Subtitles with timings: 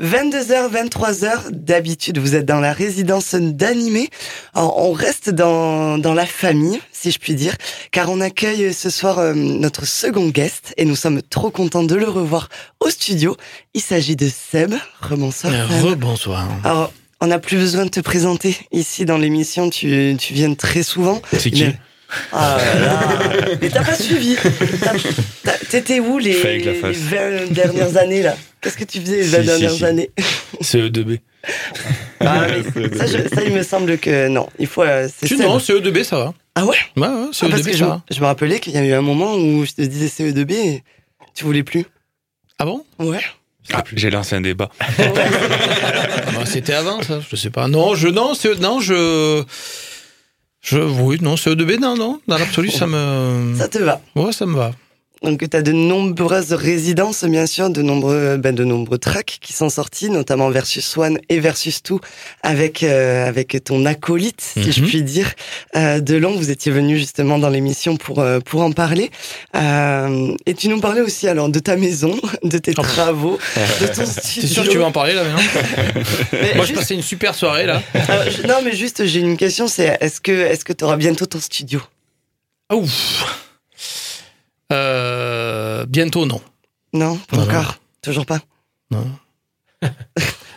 [0.00, 4.08] 22h, 23h, d'habitude, vous êtes dans la résidence d'animé.
[4.54, 7.56] On reste dans, dans la famille, si je puis dire,
[7.90, 11.96] car on accueille ce soir euh, notre second guest et nous sommes trop contents de
[11.96, 12.48] le revoir
[12.78, 13.36] au studio.
[13.74, 14.74] Il s'agit de Seb.
[15.00, 15.52] Rebonsoir.
[15.52, 16.48] Euh, rebonsoir.
[16.62, 20.84] Alors, on n'a plus besoin de te présenter ici dans l'émission, tu, tu viens très
[20.84, 21.20] souvent.
[21.32, 21.66] C'est qui?
[22.32, 23.56] Ah là là.
[23.60, 24.36] Mais t'as pas suivi.
[25.70, 28.36] T'étais où les, les 20 dernières années là?
[28.60, 30.10] Qu'est-ce que tu faisais les 20 dernières années?
[30.62, 31.20] CE2B.
[32.20, 34.48] Ah, mais ça, ça, il me semble que non.
[34.58, 34.82] Il faut.
[34.82, 36.34] Euh, non, CE2B, ça va.
[36.54, 36.76] Ah ouais?
[36.96, 38.02] Ouais, ouais CE2B, ah, ça je, va.
[38.10, 40.82] Je me rappelais qu'il y a eu un moment où je te disais CE2B et
[41.34, 41.84] tu voulais plus.
[42.58, 42.84] Ah bon?
[42.98, 43.20] Ouais.
[43.72, 44.70] Ah, j'ai lancé un débat.
[44.98, 47.20] bah, C'était avant, ça.
[47.28, 47.68] Je sais pas.
[47.68, 49.44] Non, je non, non, je.
[50.70, 52.20] Je, oui, non, CE2B, non, non.
[52.28, 53.54] Dans l'absolu, ça me.
[53.56, 54.00] Ça te va.
[54.14, 54.72] Ouais, ça me va.
[55.22, 59.52] Donc tu as de nombreuses résidences, bien sûr, de nombreux, ben, de nombreux tracks qui
[59.52, 62.00] sont sortis, notamment Versus One et Versus Two,
[62.42, 64.88] avec euh, avec ton acolyte, si je mhm.
[64.88, 65.32] puis dire.
[65.76, 69.10] Euh, de long, vous étiez venu justement dans l'émission pour euh, pour en parler.
[69.56, 72.82] Euh, et tu nous parlais aussi alors de ta maison, de tes oh.
[72.82, 73.38] travaux,
[73.80, 74.42] de ton studio.
[74.42, 75.42] T'es sûr que tu veux en parler là maintenant?
[76.54, 77.82] Moi, je passais une super soirée là.
[78.46, 81.40] non, mais juste, j'ai une question, c'est est-ce que est-ce que tu auras bientôt ton
[81.40, 81.80] studio?
[82.72, 83.47] Ouf.
[84.72, 86.40] Euh, bientôt, non.
[86.92, 87.78] Non, pas encore.
[88.02, 88.40] Toujours pas.
[88.90, 89.06] Non.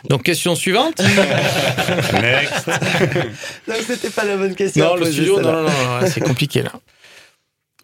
[0.08, 0.98] Donc, question suivante.
[0.98, 2.66] Next.
[3.68, 4.84] non, c'était pas la bonne question.
[4.84, 6.72] Non, le studio, non, non, non, c'est compliqué là.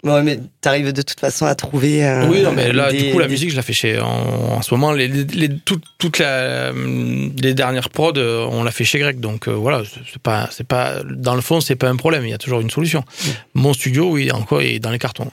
[0.04, 2.04] Bon, mais t'arrives de toute façon à trouver.
[2.04, 4.00] Euh, oui, non, mais là, du coup, la musique, je la fais chez.
[4.00, 8.98] En, ce moment, les, les, toutes la, les dernières prods, euh, on l'a fait chez
[9.00, 9.18] Greg.
[9.20, 11.02] Donc voilà, c'est pas, c'est pas.
[11.04, 12.24] Dans le fond, c'est pas un problème.
[12.24, 13.00] Il y a toujours une solution.
[13.00, 13.28] Mm.
[13.54, 15.30] Mon studio, oui, encore, est dans les cartons.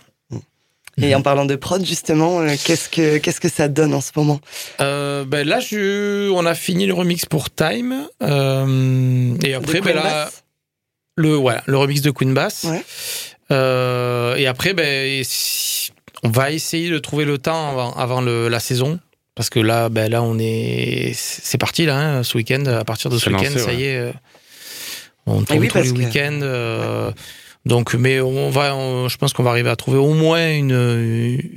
[1.01, 4.11] Et en parlant de prod, justement, euh, qu'est-ce que qu'est-ce que ça donne en ce
[4.15, 4.39] moment?
[4.79, 8.07] Euh, ben Là, je, on a fini le remix pour Time.
[8.21, 10.29] Euh, et après, ben là,
[11.17, 12.63] le, ouais, le remix de Queen Bass.
[12.63, 12.83] Ouais.
[13.51, 15.23] Euh, et après, ben,
[16.23, 18.99] on va essayer de trouver le temps avant, avant le, la saison.
[19.35, 22.65] Parce que là, ben là, on est, c'est parti là, hein, ce week-end.
[22.67, 24.13] À partir de ce week-end, ça y est,
[25.25, 26.39] on tourne oui, tous les week-ends.
[26.41, 27.11] Euh,
[27.65, 28.69] donc, mais on va,
[29.07, 30.71] je pense qu'on va arriver à trouver au moins une,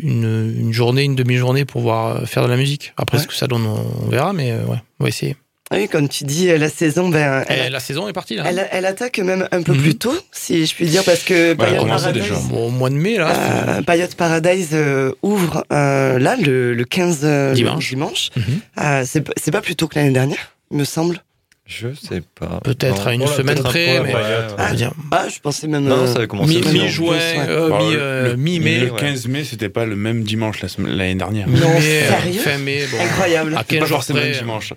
[0.00, 2.94] une, une journée, une demi-journée pour pouvoir faire de la musique.
[2.96, 5.36] Après, ce que ça donne, on verra, mais euh, ouais, on va essayer.
[5.70, 8.44] Oui, comme tu dis, la saison, ben, elle, la saison est partie là.
[8.46, 9.98] Elle, elle attaque même un peu plus mhm.
[9.98, 12.34] tôt, si je puis dire, parce que ouais, Paradise, déjà.
[12.54, 13.30] au mois de mai là.
[13.76, 17.88] Euh, Paradise euh, ouvre euh, là le, le 15 dimanche.
[17.90, 18.30] dimanche.
[18.34, 18.44] Mhm.
[18.80, 21.22] Euh, c'est pas plus tôt que l'année dernière, il me semble.
[21.68, 22.60] Je sais pas.
[22.64, 24.14] Peut-être à une semaine près, mais
[24.56, 24.72] ah,
[25.10, 28.78] ah, je pensais même non, ça mi-juin, euh, mi-mai.
[28.78, 31.46] le 15 mai, c'était pas le même dimanche l'année dernière.
[31.46, 33.54] Non, sérieux Fin mai, bon, incroyable.
[33.54, 34.72] À 15 jours près, dimanche.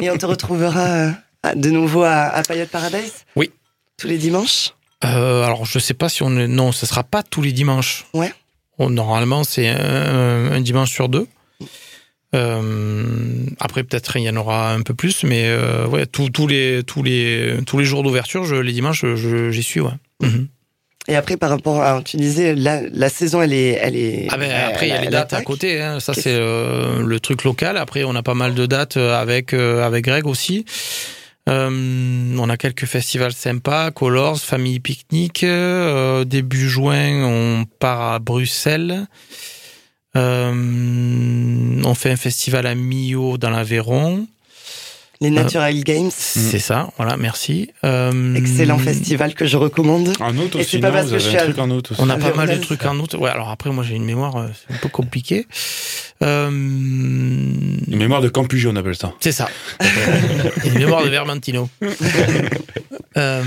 [0.00, 1.10] Et on te retrouvera euh,
[1.54, 3.50] de nouveau à, à Payotte Paradise Oui.
[3.98, 4.70] Tous les dimanches
[5.04, 6.30] euh, Alors, je sais pas si on.
[6.30, 8.06] Non, ce sera pas tous les dimanches.
[8.14, 8.32] Ouais.
[8.78, 11.26] Normalement, c'est un, un dimanche sur deux.
[12.34, 16.82] Euh, après, peut-être il y en aura un peu plus, mais euh, ouais, tous les
[16.84, 19.80] tous les tous les jours d'ouverture, les dimanches, j'y suis.
[19.80, 19.90] Ouais.
[20.22, 20.48] Mhm.
[21.08, 24.28] Et après, par rapport à, tu disais, la, la saison, elle est, elle est.
[24.30, 25.80] Ah ben après, il y a les dates à côté.
[25.80, 25.98] Hein.
[25.98, 27.76] Ça, c'est euh, le truc local.
[27.76, 30.64] Après, on a pas mal de dates avec avec Greg aussi.
[31.48, 35.44] on a quelques festivals sympas, Colors, Famille Pique-Nique.
[36.26, 39.06] début juin, on part à Bruxelles.
[40.16, 44.26] Euh, on fait un festival à Millau dans l'Aveyron.
[45.22, 46.10] Les Natural Games.
[46.10, 47.70] C'est ça, voilà, merci.
[47.84, 50.14] Euh, Excellent festival que je recommande.
[50.18, 52.32] En août aussi, pas parce que je suis un truc en août On a pas
[52.32, 53.14] mal de trucs en août.
[53.18, 55.46] Ouais, alors après, moi j'ai une mémoire euh, un peu compliquée.
[56.22, 56.48] Euh...
[56.50, 59.12] Une mémoire de Campuggio, on appelle ça.
[59.20, 59.48] C'est ça.
[60.64, 61.68] une mémoire de Vermentino.
[63.16, 63.42] euh,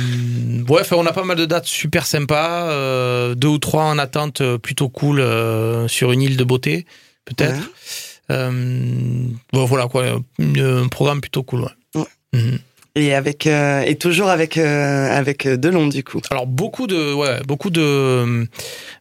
[0.70, 2.70] ouais, on a pas mal de dates super sympas.
[2.70, 6.86] Euh, deux ou trois en attente euh, plutôt cool euh, sur une île de beauté,
[7.26, 7.56] peut-être.
[7.56, 10.06] Euh, bon, voilà quoi,
[10.40, 11.70] un programme plutôt cool.
[11.96, 12.04] Ouais.
[12.34, 12.60] Mhm.
[12.96, 16.22] Et avec euh, et toujours avec euh, avec Delon du coup.
[16.30, 18.48] Alors beaucoup de ouais beaucoup de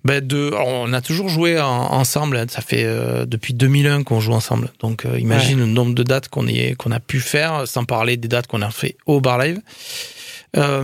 [0.04, 2.38] ben de alors, on a toujours joué ensemble.
[2.38, 2.46] Hein.
[2.48, 4.72] Ça fait euh, depuis 2001 qu'on joue ensemble.
[4.80, 8.28] Donc imagine le nombre de dates qu'on est qu'on a pu faire, sans parler des
[8.28, 9.60] dates qu'on a fait au bar live.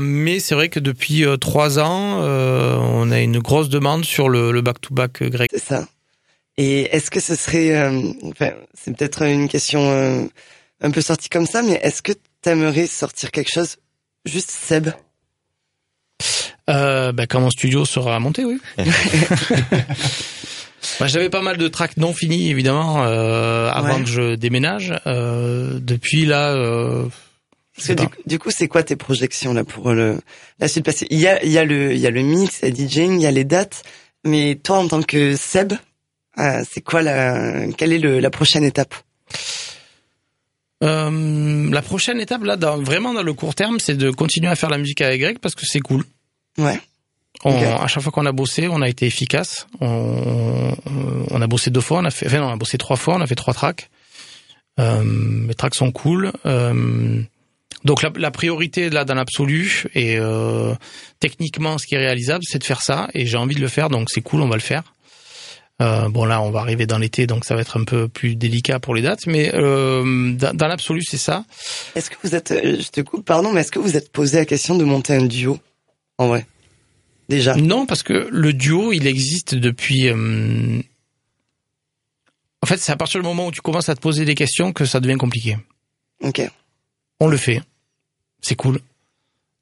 [0.00, 4.82] mais c'est vrai que depuis trois ans, on a une grosse demande sur le back
[4.82, 5.48] to back grec.
[5.50, 5.86] C'est ça.
[6.58, 10.24] Et est-ce que ce serait, euh, enfin, c'est peut-être une question euh,
[10.82, 13.76] un peu sortie comme ça, mais est-ce que tu aimerais sortir quelque chose
[14.26, 14.88] juste Seb?
[16.68, 18.58] Euh, bah, quand mon studio sera monté, oui.
[21.00, 24.94] Bah, j'avais pas mal de tracks non finis évidemment euh, avant que je déménage.
[25.06, 26.52] Euh, depuis là.
[26.54, 27.06] Euh,
[28.26, 30.18] du, coup, c'est quoi tes projections là pour le
[30.58, 30.84] la suite?
[30.84, 33.14] Passée Il y a il y a le il y a le mix, la DJing,
[33.14, 33.82] il y a les dates.
[34.24, 35.76] Mais toi, en tant que Seb, euh,
[36.68, 38.94] c'est quoi la quelle est le, la prochaine étape?
[40.84, 44.54] Euh, la prochaine étape là, dans, vraiment dans le court terme, c'est de continuer à
[44.54, 46.04] faire la musique avec Greg parce que c'est cool.
[46.56, 46.78] Ouais.
[47.44, 49.66] À chaque fois qu'on a bossé, on a été efficace.
[49.80, 50.74] On,
[51.30, 53.20] on, a bossé deux fois, on a fait, enfin, on a bossé trois fois, on
[53.20, 53.90] a fait trois tracks.
[54.80, 56.32] Euh, les tracks sont cool.
[56.46, 57.22] Euh,
[57.84, 60.74] donc la, la, priorité là dans l'absolu et euh,
[61.20, 63.88] techniquement ce qui est réalisable, c'est de faire ça et j'ai envie de le faire,
[63.88, 64.82] donc c'est cool, on va le faire.
[65.80, 68.34] Euh, bon là, on va arriver dans l'été, donc ça va être un peu plus
[68.34, 71.44] délicat pour les dates, mais euh, dans, dans l'absolu, c'est ça.
[71.94, 74.38] Est-ce que vous êtes, euh, je te coupe, pardon, mais est-ce que vous êtes posé
[74.38, 75.60] la question de monter un duo,
[76.18, 76.46] en vrai,
[77.28, 80.08] déjà Non, parce que le duo, il existe depuis.
[80.08, 80.80] Euh...
[82.60, 84.72] En fait, c'est à partir du moment où tu commences à te poser des questions
[84.72, 85.58] que ça devient compliqué.
[86.22, 86.42] Ok.
[87.20, 87.62] On le fait,
[88.40, 88.80] c'est cool,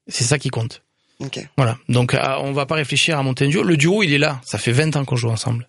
[0.08, 0.82] c'est ça qui compte.
[1.20, 1.46] Ok.
[1.58, 1.78] Voilà.
[1.90, 3.62] Donc, on va pas réfléchir à monter un duo.
[3.62, 4.40] Le duo, il est là.
[4.44, 5.66] Ça fait 20 ans qu'on joue ensemble.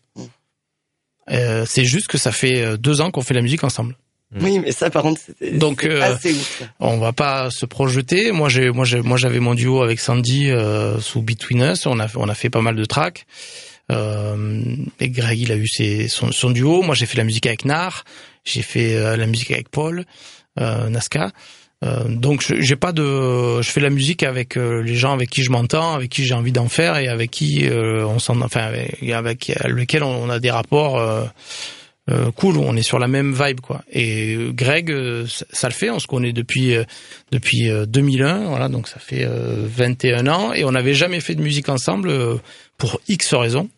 [1.30, 3.96] Euh, c'est juste que ça fait euh, deux ans qu'on fait la musique ensemble.
[4.32, 4.44] Hmm.
[4.44, 5.22] Oui, mais ça, par contre,
[5.54, 6.64] donc euh, assez ouf.
[6.80, 8.34] on va pas se projeter.
[8.34, 11.86] Moi, j'ai, moi, j'ai, moi, j'avais mon duo avec Sandy euh, sous Between Us.
[11.86, 13.26] On a, on a fait pas mal de tracks.
[13.90, 16.82] Euh, et Greg, il a eu ses, son, son duo.
[16.82, 18.04] Moi, j'ai fait la musique avec Nar.
[18.44, 20.06] J'ai fait la musique avec Paul,
[20.58, 21.32] Nasca.
[21.86, 25.44] Euh, donc j'ai pas de, je fais la musique avec euh, les gens avec qui
[25.44, 28.62] je m'entends, avec qui j'ai envie d'en faire et avec qui euh, on s'en, enfin
[28.62, 31.00] avec, avec lesquels on a des rapports
[32.36, 33.84] cool, où on est sur la même vibe quoi.
[33.92, 34.92] Et Greg,
[35.28, 36.74] ça le fait, on se connaît depuis
[37.32, 41.70] depuis 2001, voilà, donc ça fait 21 ans et on n'avait jamais fait de musique
[41.70, 42.40] ensemble
[42.78, 43.70] pour X raisons.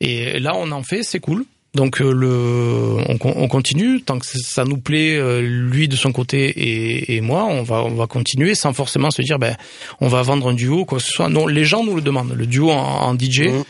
[0.00, 1.44] Et là on en fait, c'est cool.
[1.74, 6.10] Donc euh, le, on, on, continue tant que ça nous plaît, euh, lui de son
[6.10, 9.56] côté et, et, moi, on va on va continuer sans forcément se dire ben
[10.00, 11.28] on va vendre un duo quoi que ce soit.
[11.28, 12.32] Non, les gens nous le demandent.
[12.32, 13.64] Le duo en, DJ, mmh.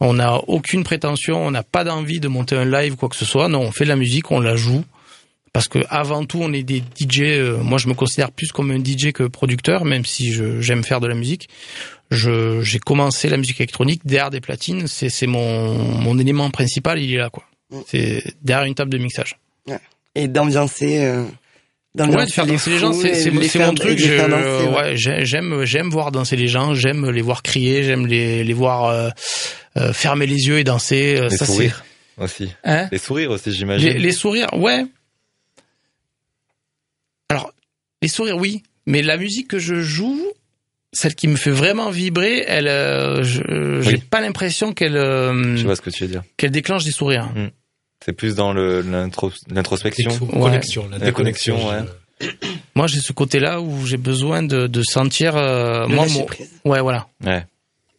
[0.00, 3.24] on n'a aucune prétention, on n'a pas d'envie de monter un live quoi que ce
[3.24, 3.48] soit.
[3.48, 4.84] Non, on fait de la musique, on la joue
[5.52, 7.20] parce que avant tout on est des DJ.
[7.20, 10.98] Euh, moi, je me considère plus comme un DJ que producteur, même si j'aime faire
[10.98, 11.48] de la musique
[12.14, 14.86] j'ai commencé la musique électronique derrière des platines.
[14.86, 17.44] C'est mon, mon élément principal, il est là quoi.
[17.70, 17.78] Mm.
[17.86, 19.38] C'est derrière une table de mixage.
[19.66, 19.78] Ouais.
[20.14, 21.04] Et d'ambiancer.
[21.04, 21.24] Euh,
[21.98, 23.98] ouais, de faire danser les gens, c'est mon truc.
[23.98, 28.84] ouais, j'aime j'aime voir danser les gens, j'aime les voir crier, j'aime les les voir
[28.86, 29.10] euh,
[29.76, 31.20] euh, fermer les yeux et danser.
[31.20, 31.84] Les ça, sourires
[32.18, 32.50] aussi.
[32.64, 33.88] Hein les sourires aussi, j'imagine.
[33.88, 34.84] Les, les sourires, ouais.
[37.28, 37.52] Alors,
[38.02, 38.62] les sourires, oui.
[38.86, 40.20] Mais la musique que je joue,
[40.94, 43.22] celle qui me fait vraiment vibrer, elle, euh,
[43.82, 44.96] j'ai pas l'impression qu'elle.
[44.96, 46.22] Euh, je vois ce que tu veux dire.
[46.36, 47.26] Qu'elle déclenche des sourires.
[47.34, 47.48] Hmm.
[48.04, 51.68] C'est plus dans l'introspection, connexion, la déconnexion.
[51.68, 52.28] Ouais.
[52.74, 55.36] Moi, j'ai ce côté-là où j'ai besoin de, de sentir.
[55.36, 56.26] Euh, moi, mon...
[56.70, 57.08] ouais, voilà.
[57.24, 57.44] Ouais.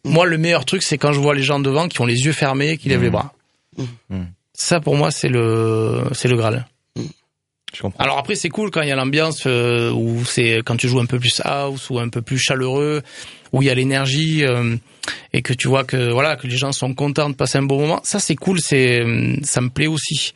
[0.04, 2.32] Moi, le meilleur truc, c'est quand je vois les gens devant qui ont les yeux
[2.32, 3.12] fermés, qui lèvent les hmm.
[3.12, 3.32] bras.
[4.08, 4.24] Hmm.
[4.54, 6.66] Ça, pour moi, c'est le, c'est le graal.
[7.98, 11.00] Alors après c'est cool quand il y a l'ambiance euh, où c'est quand tu joues
[11.00, 13.02] un peu plus house ou un peu plus chaleureux
[13.52, 14.76] où il y a l'énergie euh,
[15.32, 17.80] et que tu vois que voilà que les gens sont contents de passer un bon
[17.80, 18.00] moment.
[18.04, 19.04] Ça c'est cool, c'est
[19.42, 20.32] ça me plaît aussi.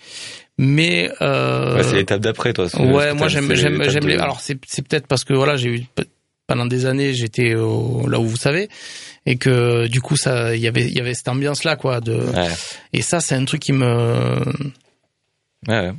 [0.59, 2.67] Mais euh, ouais, c'est l'étape d'après toi.
[2.79, 4.19] Ouais, moi j'aime j'aime j'aime les...
[4.19, 5.87] alors c'est c'est peut-être parce que voilà, j'ai eu
[6.47, 8.69] pendant des années, j'étais là où vous savez
[9.27, 12.01] et que du coup ça il y avait il y avait cette ambiance là quoi
[12.01, 12.21] de
[12.93, 14.43] et ça c'est un truc qui me
[15.69, 15.93] ouais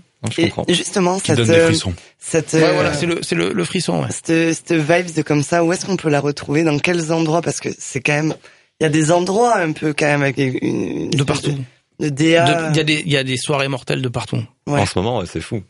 [0.68, 4.04] et justement, cette, donne des euh, ouais, voilà, c'est le, c'est le, le, frisson.
[4.04, 4.10] Ouais.
[4.12, 6.64] Cette, cette vibes de comme ça, où est-ce qu'on peut la retrouver?
[6.64, 7.42] Dans quels endroits?
[7.42, 8.36] Parce que c'est quand même,
[8.80, 11.58] il y a des endroits un peu quand même avec une, de partout.
[12.00, 12.70] De, DA.
[12.70, 14.44] Il y a des, il y a des soirées mortelles de partout.
[14.68, 15.64] En ce moment, c'est fou.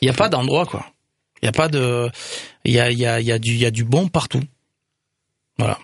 [0.00, 0.86] Il y a pas d'endroit quoi.
[1.42, 2.08] Il y a pas de,
[2.64, 4.08] il y a, il y a, il y a du, il y a du bon
[4.08, 4.42] partout.
[5.58, 5.78] Voilà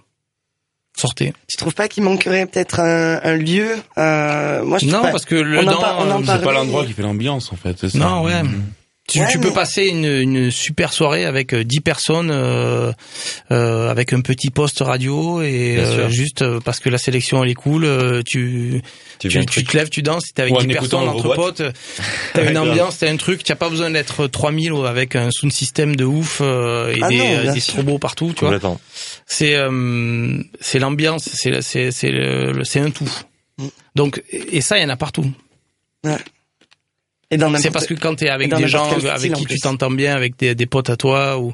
[1.00, 1.32] sortez.
[1.48, 5.34] Tu trouves pas qu'il manquerait peut-être un, un, lieu euh, Moi, je non, parce que
[5.34, 7.82] le on c'est pas l'endroit qui fait l'ambiance en fait.
[7.94, 8.42] Non, ouais.
[8.42, 8.62] Mm.
[9.10, 12.92] Tu, peux passer une, une, super soirée avec 10 euh, personnes, euh,
[13.50, 17.54] euh, avec un petit poste radio et euh, juste parce que la sélection elle est
[17.54, 18.82] cool, tu
[19.18, 21.62] tu, tu, te lèves, tu danses, t'es avec 10 personnes entre potes,
[22.32, 25.96] t'as une ambiance, t'as un truc, t'as pas besoin d'être 3000 avec un sound system
[25.96, 28.58] de ouf et ah des, des strobos partout, tu vois.
[29.26, 29.56] C'est
[30.60, 32.12] c'est l'ambiance, c'est c'est c'est
[32.64, 33.10] c'est un tout.
[33.58, 33.66] Mm.
[33.96, 35.30] Donc et ça il y en a partout.
[36.04, 36.16] Ouais.
[37.30, 40.36] C'est parce que quand tu es avec des gens avec qui tu t'entends bien, avec
[40.38, 41.52] des, des, potes à toi, ou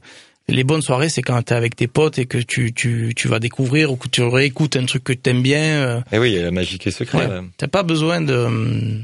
[0.49, 3.39] Les bonnes soirées, c'est quand t'es avec tes potes et que tu, tu, tu vas
[3.41, 5.99] découvrir ou que tu réécoutes un truc que t'aimes bien.
[5.99, 7.29] Et eh oui, il y a la magie qui est secrète.
[7.29, 7.41] Ouais.
[7.59, 9.03] T'as pas besoin de...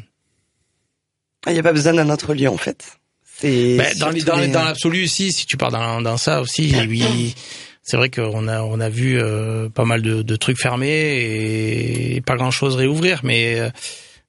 [1.49, 2.99] Il n'y a pas besoin d'un autre lieu, en fait.
[3.39, 7.35] C'est ben, dans, dans, dans l'absolu aussi, si tu pars dans, dans ça aussi, oui,
[7.83, 12.21] c'est vrai qu'on a on a vu euh, pas mal de, de, trucs fermés et
[12.21, 13.71] pas grand chose réouvrir, mais euh, euh,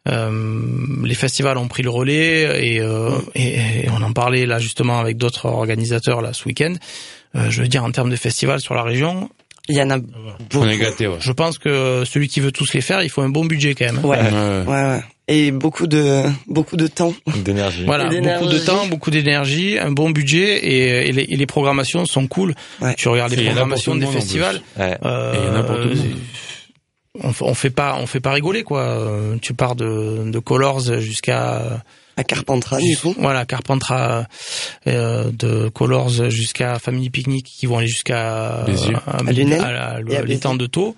[0.05, 5.17] les festivals ont pris le relais et, euh, et, on en parlait là justement avec
[5.17, 6.75] d'autres organisateurs là ce week-end.
[7.35, 9.29] Euh, je veux dire en termes de festivals sur la région,
[9.69, 10.65] il y en a beaucoup.
[10.77, 11.17] Gâté, ouais.
[11.19, 13.85] Je pense que celui qui veut tous les faire, il faut un bon budget quand
[13.85, 14.03] même.
[14.03, 15.03] Ouais, ouais, ouais.
[15.29, 17.13] Et beaucoup de beaucoup de temps.
[17.45, 17.85] D'énergie.
[17.85, 22.05] Voilà, beaucoup de temps, beaucoup d'énergie, un bon budget et, et, les, et, les, programmations
[22.05, 22.55] sont cool.
[22.81, 22.93] Ouais.
[22.95, 24.61] Tu regardes les programmations des festivals.
[24.77, 24.97] Ouais.
[25.05, 26.07] Euh, et il y en a pour tout le monde
[27.21, 28.81] on, on fait pas on fait pas rigoler quoi.
[28.81, 31.83] Euh, tu pars de, de Colors jusqu'à
[32.15, 33.15] à Carpentras du coup.
[33.17, 34.25] Voilà, Carpentras
[34.87, 40.95] euh, de Colors jusqu'à Family Picnic qui vont aller jusqu'à à, l'étang de Taux.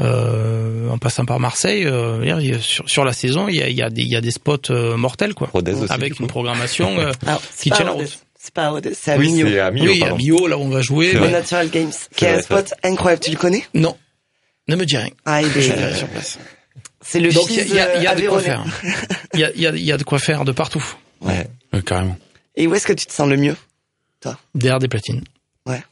[0.00, 3.82] Euh, en passant par Marseille, euh, sur, sur la saison, il y a, il y
[3.82, 7.12] a, des, il y a des spots euh, mortels quoi, aussi, avec une programmation euh,
[7.60, 8.18] qui tient la route.
[8.36, 9.40] C'est pas à c'est à oui.
[9.58, 11.12] À à là où on va jouer.
[11.12, 13.22] Le Natural Games, qui est un spot incroyable.
[13.22, 13.64] Tu le connais?
[13.72, 13.96] Non.
[14.68, 15.10] Ne me dis rien.
[15.24, 16.38] Ah, il est sur place.
[17.00, 18.64] C'est le Donc il y, a, y a de quoi faire.
[19.34, 20.84] Il y a, y, a, y a de quoi faire de partout.
[21.20, 21.46] Ouais.
[21.72, 22.16] ouais carrément.
[22.56, 23.56] Et où est-ce que tu te sens le mieux,
[24.20, 24.38] toi?
[24.54, 25.22] Derrière des platines.
[25.66, 25.82] Ouais.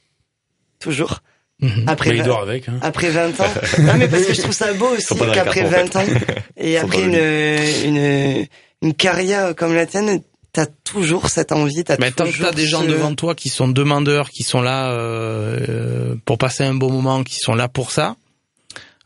[0.79, 1.21] Toujours.
[1.61, 1.85] Mm-hmm.
[1.87, 2.69] Après, mais il dort avec.
[2.69, 2.79] Hein.
[2.83, 3.45] Après 20 ans.
[3.81, 6.05] non mais parce que je trouve ça beau aussi qu'après 20 ans
[6.57, 8.47] et après une, une,
[8.81, 11.85] une carrière comme la tienne, t'as toujours cette envie.
[11.85, 14.93] T'as mais tant que t'as des gens devant toi qui sont demandeurs, qui sont là
[14.93, 18.17] euh, pour passer un bon moment, qui sont là pour ça,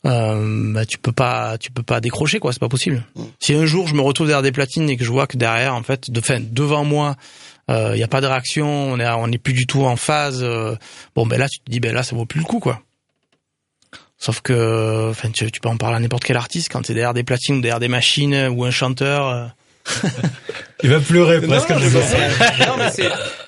[0.06, 3.22] euh, bah, tu peux pas tu peux pas décrocher quoi c'est pas possible mm.
[3.40, 5.75] si un jour je me retrouve derrière des platines et que je vois que derrière
[5.75, 7.16] en fait de fin, devant moi
[7.68, 9.96] il euh, y a pas de réaction on est on est plus du tout en
[9.96, 10.76] phase euh,
[11.14, 12.82] bon ben là tu te dis ben là ça vaut plus le coup quoi
[14.18, 16.94] sauf que enfin tu, tu peux en parler à n'importe quel artiste quand tu es
[16.94, 19.46] derrière des platines ou derrière des machines ou un chanteur euh,
[20.83, 21.71] il va pleurer presque.
[21.71, 22.90] Non, non mais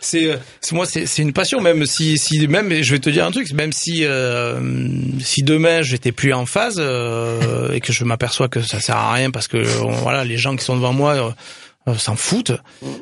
[0.00, 3.26] c'est c'est moi c'est c'est une passion même si si même je vais te dire
[3.26, 4.61] un truc même si euh,
[5.21, 9.12] si demain j'étais plus en phase euh, et que je m'aperçois que ça sert à
[9.12, 11.35] rien parce que voilà les gens qui sont devant moi
[11.87, 12.52] euh, s'en foutent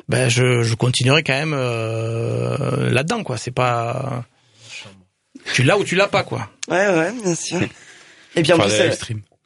[0.09, 1.55] ben je je continuerai quand même
[2.91, 3.37] là-dedans quoi.
[3.37, 4.25] C'est pas
[5.53, 6.49] tu l'as ou tu l'as pas quoi.
[6.69, 7.59] Ouais ouais bien sûr.
[8.35, 8.71] Et bien en plus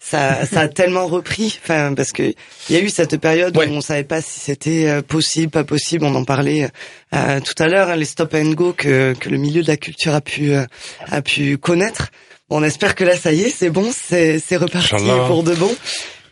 [0.03, 3.61] ça, ça a tellement repris, enfin parce que il y a eu cette période où
[3.61, 6.05] on savait pas si c'était euh, possible, pas possible.
[6.05, 6.69] On en parlait
[7.13, 9.77] euh, tout à l'heure, hein, les stop and go que, que le milieu de la
[9.77, 10.65] culture a pu euh,
[11.07, 12.09] a pu connaître.
[12.49, 14.95] On espère que là, ça y est, c'est bon, c'est c'est reparti
[15.27, 15.73] pour de bon.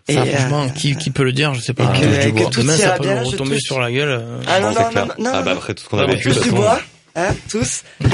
[0.08, 1.94] Et euh, qui, qui peut le dire, je sais pas.
[1.96, 4.20] Et que, que tout Demain, ça peut retomber sur la gueule.
[4.48, 6.80] Ah non, non, non, non, Ah bah après tout ce qu'on a vécu, du bois.
[7.20, 7.84] Hein, tous.
[8.00, 8.10] Vous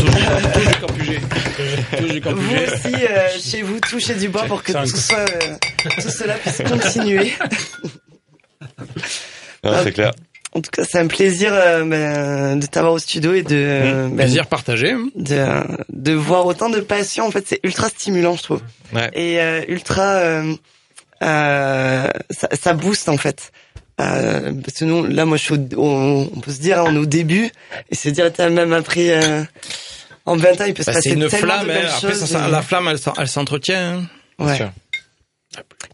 [2.56, 5.56] aussi, euh, chez vous, touchez du bois pour que tout, soit, euh,
[6.02, 7.34] tout cela puisse continuer.
[9.64, 10.12] c'est clair.
[10.54, 14.16] En tout cas, c'est un plaisir euh, ben, de t'avoir au studio et de mmh.
[14.16, 15.08] plaisir partagé, hein.
[15.14, 15.46] de
[15.90, 17.28] de voir autant de passion.
[17.28, 18.62] En fait, c'est ultra stimulant, je trouve.
[18.92, 19.12] Ouais.
[19.14, 19.40] Et
[19.72, 20.42] ultra,
[21.22, 23.52] ça, ça booste en fait.
[24.02, 27.06] Euh, parce que nous, là, moi, je suis on, peut se dire, on est au
[27.06, 27.50] début,
[27.90, 29.44] et se dire, même après, euh,
[30.26, 32.00] en 20 ans, il peut se bah, passer une tellement flamme, de belles hein.
[32.02, 32.24] choses.
[32.24, 34.00] Après, ça, la flamme, elle, elle s'entretient.
[34.40, 34.46] Hein.
[34.46, 34.60] Ouais.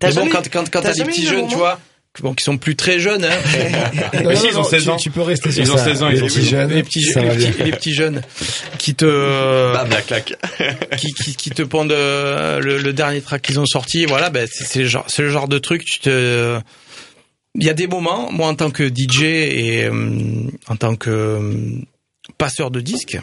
[0.02, 1.80] Mais bon, quand, quand, quand t'as des petits jeunes, tu vois,
[2.22, 3.38] bon, qui sont plus très jeunes, hein.
[4.26, 4.98] Mais si, ils ont 16 ans.
[4.98, 6.72] Tu, peux rester sur ils ont 16 ans, ils ont petits jeunes.
[6.72, 8.22] Les petits, les petits, les petits jeunes
[8.80, 10.34] qui te, Bam, la claque.
[10.98, 14.08] qui, qui, qui te pondent euh, le, le dernier track qu'ils ont sorti.
[14.08, 16.60] Voilà, ben, c'est le genre, c'est le genre de truc, tu te,
[17.56, 21.10] il y a des moments, moi en tant que DJ et euh, en tant que
[21.10, 21.82] euh,
[22.38, 23.20] passeur de disques,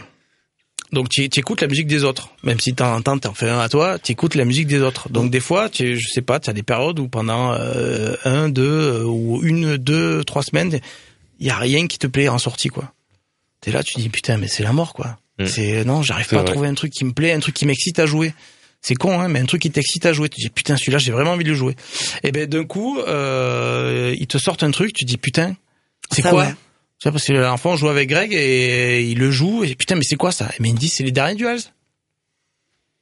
[0.92, 3.68] donc tu, écoutes la musique des autres, même si t'en entends, t'en fais un à
[3.68, 5.10] toi, tu écoutes la musique des autres.
[5.10, 8.48] Donc des fois, tu, je sais pas, tu as des périodes où pendant euh, un,
[8.48, 10.80] deux ou une, deux, trois semaines,
[11.40, 12.92] il y a rien qui te plaît en sortie quoi.
[13.60, 15.18] T'es là, tu dis putain, mais c'est la mort quoi.
[15.38, 15.46] Mm.
[15.46, 17.98] C'est non, j'arrive pas à trouver un truc qui me plaît, un truc qui m'excite
[17.98, 18.32] à jouer.
[18.80, 20.28] C'est con, hein, mais un truc qui t'excite à jouer.
[20.28, 21.74] Tu dis putain, celui-là, j'ai vraiment envie de le jouer.
[22.22, 25.56] Et ben d'un coup, euh, ils te sortent un truc, tu dis putain,
[26.12, 26.54] c'est quoi ouais.
[27.00, 30.02] Tu vois, parce que l'enfant joue avec Greg et il le joue et putain, mais
[30.02, 30.46] c'est quoi ça?
[30.46, 31.60] Et mais il me dit c'est les derniers duels.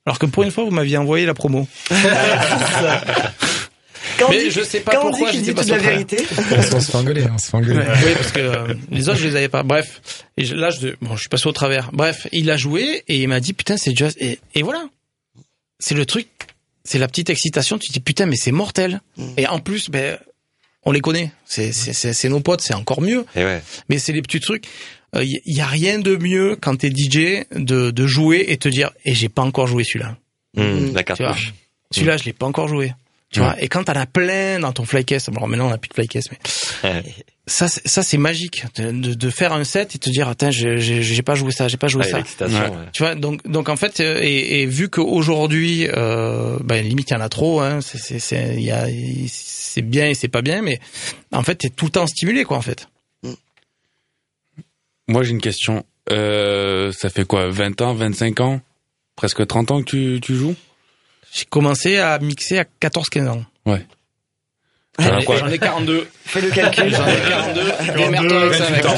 [0.04, 1.66] Alors que pour une fois, vous m'aviez envoyé la promo.
[4.18, 6.16] Quand mais dit, je sais pas quand pourquoi je dis toute la vérité.
[6.72, 7.84] on se fait engueuler, on se fait engueuler.
[8.04, 9.62] oui, parce que euh, les autres, je les avais pas.
[9.62, 10.00] Bref.
[10.38, 11.90] Et là, je, bon, je suis passé au travers.
[11.92, 14.88] Bref, il a joué et il m'a dit, putain, c'est just, et, et voilà
[15.78, 16.28] c'est le truc,
[16.84, 17.78] c'est la petite excitation.
[17.78, 19.00] Tu te dis putain, mais c'est mortel.
[19.16, 19.24] Mm.
[19.36, 20.18] Et en plus, ben,
[20.82, 21.32] on les connaît.
[21.44, 23.26] C'est c'est c'est nos potes, c'est encore mieux.
[23.34, 23.62] Et ouais.
[23.88, 24.66] Mais c'est les petits trucs.
[25.14, 28.68] il euh, y, a rien de mieux quand t'es DJ de, de jouer et te
[28.68, 30.16] dire et j'ai pas encore joué celui-là.
[30.56, 31.02] Mmh, la
[31.90, 32.92] Celui-là, je l'ai pas encore joué.
[33.32, 35.88] Tu vois, et quand t'en as plein dans ton flycase, alors maintenant on a plus
[35.88, 37.02] de flycase, mais
[37.48, 41.34] ça, ça c'est magique de, de, faire un set et te dire attends, j'ai pas
[41.34, 42.22] joué ça, j'ai pas joué ça.
[42.92, 47.14] Tu vois, donc donc en fait, euh, et, et vu qu'aujourd'hui, euh, ben limite il
[47.14, 48.86] y en a trop, hein, c'est c'est il y a
[49.28, 50.80] c'est bien et c'est pas bien, mais
[51.32, 52.88] en fait t'es tout le temps stimulé quoi en fait.
[55.08, 55.84] Moi j'ai une question.
[56.10, 58.60] Euh, ça fait quoi, 20 ans, 25 ans,
[59.16, 60.54] presque 30 ans que tu, tu joues?
[61.36, 63.44] J'ai commencé à mixer à 14-15 ans.
[63.66, 63.84] Ouais.
[64.98, 66.08] J'en ai 42.
[66.24, 66.90] Fais le calcul.
[66.94, 67.62] J'en ai 42.
[67.96, 68.96] Démerde-toi avec ça, 28 ans.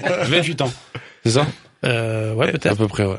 [0.24, 0.72] 28 ans.
[1.24, 1.46] C'est ça?
[1.84, 2.72] Euh, Ouais, peut-être.
[2.72, 3.18] À peu près, ouais.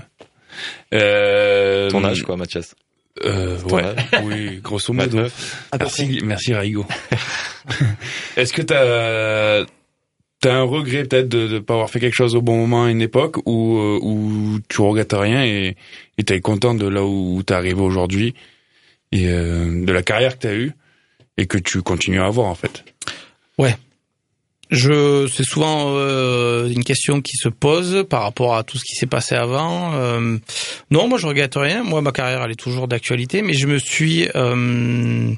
[0.93, 2.73] Euh, Ton âge, quoi, Mathias?
[3.23, 3.93] Euh, ouais,
[4.23, 5.27] oui, grosso modo.
[5.77, 6.85] Merci, merci Raigo.
[8.37, 9.65] Est-ce que t'as
[10.41, 12.91] t'as un regret peut-être de ne pas avoir fait quelque chose au bon moment à
[12.91, 15.77] une époque ou euh, où tu regrettes rien et
[16.17, 18.33] et t'es content de là où t'es arrivé aujourd'hui
[19.11, 20.73] et euh, de la carrière que t'as eue
[21.37, 22.83] et que tu continues à avoir en fait.
[23.57, 23.77] Ouais.
[24.71, 28.95] Je c'est souvent euh, une question qui se pose par rapport à tout ce qui
[28.95, 29.93] s'est passé avant.
[29.93, 30.37] Euh,
[30.89, 31.83] non, moi je regrette rien.
[31.83, 35.35] Moi ma carrière elle est toujours d'actualité, mais je me suis euh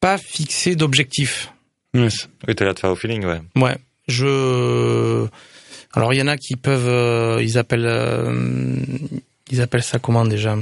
[0.00, 1.52] pas fixé d'objectif.
[1.94, 2.28] Yes.
[2.46, 3.40] Oui, t'es là de faire au feeling, ouais.
[3.56, 3.76] Ouais.
[4.08, 5.26] Je.
[5.92, 8.76] Alors il y en a qui peuvent, euh, ils appellent, euh,
[9.50, 10.56] ils appellent ça comment déjà?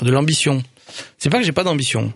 [0.00, 0.62] De l'ambition.
[1.18, 2.12] C'est pas que j'ai pas d'ambition.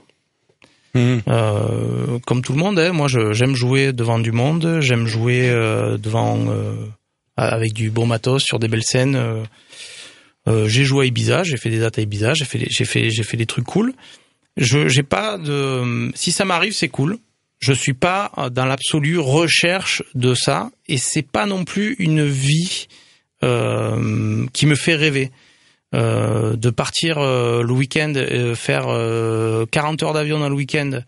[0.95, 1.19] Mmh.
[1.29, 5.51] Euh, comme tout le monde, hein, moi j'aime jouer devant du monde, j'aime jouer
[5.99, 6.47] devant
[7.37, 9.45] avec du bon matos sur des belles scènes.
[10.47, 13.23] j'ai joué à Ibiza, j'ai fait des dates à Ibiza, j'ai fait, j'ai fait, j'ai
[13.23, 13.93] fait des trucs cool.
[14.57, 17.19] Je, j'ai pas de, si ça m'arrive, c'est cool
[17.61, 22.27] je suis pas euh, dans l'absolu recherche de ça et c'est pas non plus une
[22.27, 22.89] vie
[23.43, 25.31] euh, qui me fait rêver.
[25.93, 28.87] Euh, de partir euh, le week-end, euh, faire
[29.71, 31.01] 40 heures d'avion dans le week-end,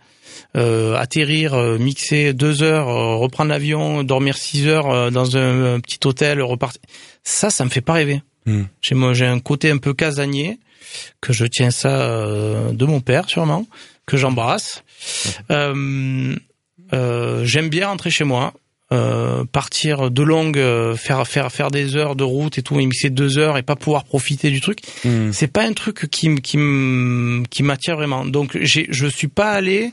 [0.54, 6.80] atterrir, mixer deux heures, reprendre l'avion, dormir six heures dans un, petit hôtel, repartir.
[7.22, 8.22] Ça, ça me fait pas rêver.
[8.44, 8.64] Hmm.
[8.80, 10.58] J'ai moi j'ai un côté un peu casanier
[11.20, 12.26] que je tiens ça
[12.72, 13.66] de mon père sûrement
[14.04, 14.82] que j'embrasse.
[15.50, 16.36] Euh,
[16.92, 18.52] euh, J'aime bien rentrer chez moi,
[18.92, 20.60] euh, partir de longue,
[20.96, 23.76] faire faire faire des heures de route et tout, et mixer deux heures et pas
[23.76, 24.80] pouvoir profiter du truc.
[25.04, 25.32] Hmm.
[25.32, 26.58] C'est pas un truc qui qui
[27.50, 28.24] qui m'attire vraiment.
[28.24, 29.92] Donc j'ai je suis pas allé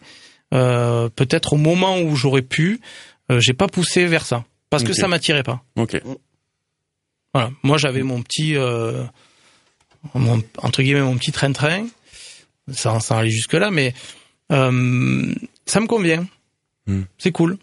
[0.52, 2.82] peut-être au moment où j'aurais pu,
[3.30, 5.63] j'ai pas poussé vers ça parce que ça m'attirait pas.
[5.76, 6.02] Ok.
[7.34, 7.52] Voilà.
[7.63, 8.56] Moi j'avais mon petit
[10.13, 11.86] mon, entre guillemets mon petit train-train
[12.74, 13.93] sans, sans aller jusque là, mais
[14.52, 15.34] euh,
[15.66, 16.26] ça me convient.
[16.88, 17.04] Hmm.
[17.18, 17.58] C'est cool.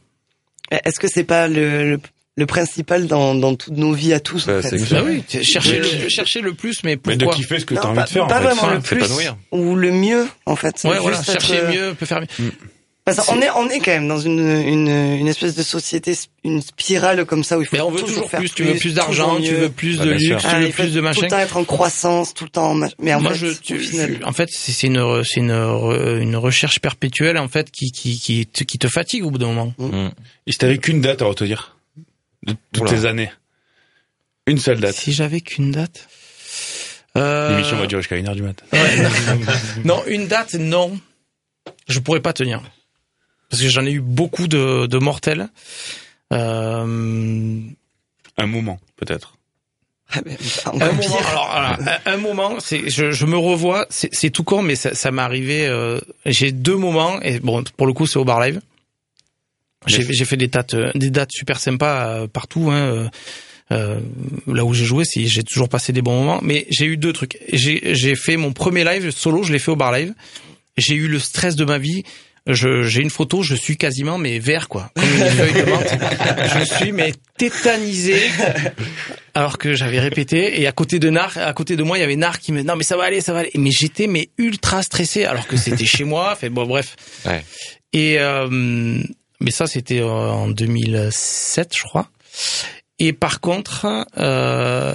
[0.71, 1.99] Est-ce que c'est pas le,
[2.37, 6.41] le, principal dans, dans toutes nos vies à tous bah, ah oui, chercher le, chercher
[6.41, 8.27] le plus, mais pourquoi Mais de kiffer ce que tu as envie de faire.
[8.27, 8.55] Pas en fait.
[8.55, 9.05] vraiment le plus,
[9.53, 10.83] ou le mieux en fait.
[10.85, 12.53] Ouais, voilà, chercher euh, mieux peut faire mieux.
[13.07, 16.61] Hmm on est on est quand même dans une, une, une espèce de société une
[16.61, 19.41] spirale comme ça où il faut mais on veut toujours, plus, tu veux plus d'argent
[19.41, 21.65] tu veux plus de luxe tu veux plus de machin tout le temps être en
[21.65, 25.53] croissance tout le temps mais en moi fait, je, en fait c'est une c'est une
[25.53, 29.53] une recherche perpétuelle en fait qui qui qui te, qui te fatigue au bout d'un
[29.53, 29.73] moment.
[29.79, 29.87] Mm.
[29.87, 30.11] mm.
[30.49, 31.77] et si t'avais qu'une date à retenir
[32.45, 33.31] de toutes tes années.
[34.47, 34.95] Une seule date.
[34.95, 36.09] Si j'avais qu'une date
[37.17, 37.51] euh...
[37.51, 38.65] l'émission va durer jusqu'à une heure du matin.
[39.85, 40.99] non une date non.
[41.89, 42.61] Je pourrais pas tenir
[43.49, 45.49] parce que j'en ai eu beaucoup de, de mortels.
[46.33, 47.61] Euh...
[48.39, 49.37] Un moment, peut-être.
[50.13, 50.21] Ah,
[50.73, 54.95] un moment, alors, un, moment, c'est, je, je, me revois, c'est, tout con, mais ça,
[54.95, 55.67] ça m'est arrivé.
[55.67, 58.61] Euh, j'ai deux moments, et bon, pour le coup, c'est au bar live.
[59.87, 62.71] J'ai, j'ai fait des dates, euh, des dates super sympas euh, partout.
[62.71, 63.11] Hein,
[63.73, 64.01] euh,
[64.47, 67.13] là où j'ai joué, si j'ai toujours passé des bons moments, mais j'ai eu deux
[67.13, 67.39] trucs.
[67.53, 70.15] J'ai, j'ai fait mon premier live solo, je l'ai fait au bar live.
[70.77, 72.05] J'ai eu le stress de ma vie
[72.47, 75.99] j'ai une photo, je suis quasiment mais vert quoi, comme une feuille de menthe.
[76.59, 78.21] Je suis mais tétanisé
[79.35, 82.05] alors que j'avais répété et à côté de Nar, à côté de moi, il y
[82.05, 83.51] avait Nar qui me non mais ça va aller, ça va aller.
[83.57, 86.35] Mais j'étais mais ultra stressé alors que c'était chez moi.
[86.37, 86.97] Fait bon bref.
[87.25, 87.45] Ouais.
[87.93, 88.49] Et euh,
[89.41, 92.09] mais ça c'était en 2007 je crois.
[92.99, 94.95] Et par contre, euh,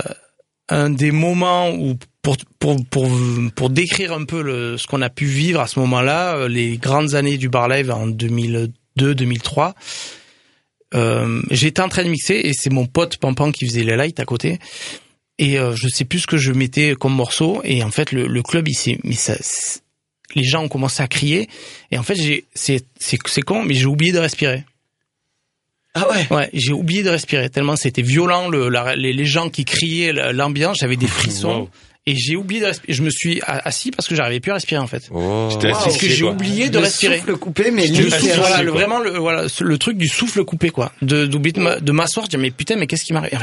[0.72, 3.10] un des moments où pour, pour, pour,
[3.56, 6.78] pour décrire un peu le, ce qu'on a pu vivre à ce moment-là, euh, les
[6.78, 9.74] grandes années du bar live en 2002-2003,
[10.94, 14.20] euh, j'étais en train de mixer et c'est mon pote Pampan qui faisait les lights
[14.20, 14.60] à côté.
[15.38, 17.62] Et euh, je sais plus ce que je mettais comme morceau.
[17.64, 19.36] Et en fait, le, le club, il mais ça,
[20.36, 21.50] les gens ont commencé à crier.
[21.92, 24.64] Et en fait, j'ai, c'est, c'est con, mais j'ai oublié de respirer.
[25.94, 26.28] Ah ouais.
[26.36, 30.96] Ouais, j'ai oublié de respirer tellement c'était violent le, les, gens qui criaient l'ambiance, j'avais
[30.96, 31.68] des frissons.
[32.08, 32.94] Et j'ai oublié de respirer.
[32.94, 35.04] Je me suis assis parce que j'arrivais plus à respirer en fait.
[35.12, 35.50] Oh.
[35.62, 37.18] Parce que j'ai oublié de respirer.
[37.18, 40.44] Le souffle coupé, mais le souffle, voilà, le, vraiment le voilà le truc du souffle
[40.44, 40.94] coupé quoi.
[41.04, 43.38] De d'oublier de m'asseoir, de dire mais putain mais qu'est-ce qui m'arrive?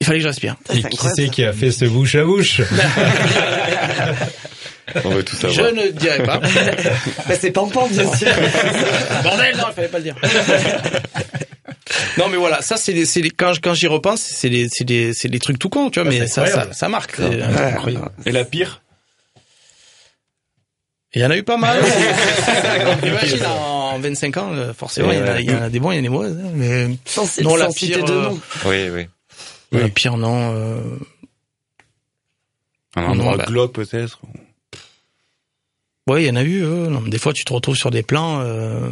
[0.00, 0.56] Il fallait que je respire.
[0.72, 2.60] Et qui c'est qui a fait ce bouche à bouche?
[5.04, 5.68] On veut tout savoir.
[5.68, 6.38] Je ne dirai pas.
[7.28, 8.28] bah, c'est Pampan, bien sûr.
[9.22, 10.16] Bordel, non, il fallait pas le dire.
[12.18, 12.94] non, mais voilà, ça, c'est
[13.36, 16.88] quand, quand j'y repense, c'est des trucs tout cons, tu vois, mais ça, ça, ça,
[16.88, 17.20] marque.
[18.24, 18.82] Et la pire?
[21.14, 21.82] Il y en a eu pas mal.
[23.02, 25.80] Imagine, en 25 ans, euh, forcément, il y, en a, il y en a des
[25.80, 26.28] bons, il y en a des mauvais.
[26.28, 28.38] Hein, mais sans, non, la pire, de nom.
[28.66, 29.06] Oui, oui.
[29.72, 30.54] La pire, non.
[30.54, 30.98] Euh...
[32.96, 33.44] Un endroit bah...
[33.46, 34.20] glauque, peut-être
[36.06, 36.62] Ouais, il y en a eu.
[36.64, 38.40] Euh, non, des fois, tu te retrouves sur des plans.
[38.40, 38.88] Euh,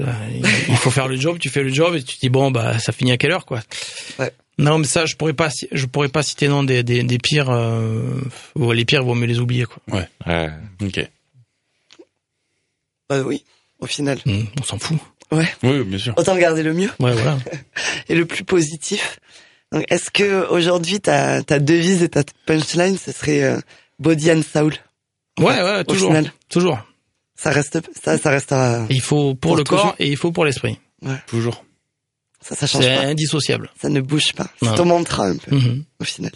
[0.00, 0.04] euh,
[0.68, 2.78] il faut faire le job, tu fais le job et tu te dis bon bah
[2.78, 3.60] ça finit à quelle heure quoi.
[4.18, 4.32] Ouais.
[4.58, 7.50] Non mais ça je pourrais pas je pourrais pas citer non des des, des pires
[7.50, 8.20] euh,
[8.56, 9.78] les pires il vaut mieux les oublier quoi.
[9.88, 10.08] Ouais.
[10.26, 10.50] ouais.
[10.82, 11.08] OK.
[13.08, 13.44] Bah oui,
[13.80, 14.18] au final.
[14.24, 14.98] Mmh, on s'en fout.
[15.32, 15.48] Ouais.
[15.62, 16.14] Oui, bien sûr.
[16.16, 16.90] Autant garder le mieux.
[17.00, 17.38] Ouais, voilà.
[18.08, 19.18] et le plus positif.
[19.72, 23.58] Donc est-ce que aujourd'hui ta ta devise et ta punchline ce serait euh,
[23.98, 24.74] body and soul?
[25.40, 26.14] Ouais, ouais, toujours.
[26.48, 26.78] Toujours.
[27.36, 28.86] Ça reste, ça, ça restera.
[28.90, 30.78] Il faut pour, le corps et il faut pour l'esprit.
[31.02, 31.16] Ouais.
[31.26, 31.64] Toujours.
[32.42, 33.00] Ça, ça change pas.
[33.00, 33.70] C'est indissociable.
[33.80, 34.48] Ça ne bouge pas.
[34.62, 35.84] C'est ton mantra un peu, mhm.
[36.00, 36.32] au final.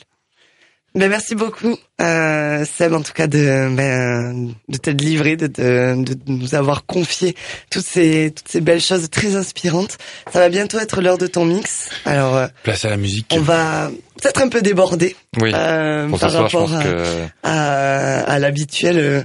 [0.97, 6.05] Ben merci beaucoup, euh, Seb, en tout cas de ben, de t'être livré, de, de,
[6.05, 7.35] de nous avoir confié
[7.69, 9.99] toutes ces toutes ces belles choses très inspirantes.
[10.33, 11.91] Ça va bientôt être l'heure de ton mix.
[12.05, 13.27] Alors euh, place à la musique.
[13.33, 13.91] On va
[14.23, 15.51] peut-être un peu déborder oui.
[15.53, 16.83] euh, par rapport à,
[17.43, 18.97] à, à l'habituel.
[18.99, 19.23] Euh,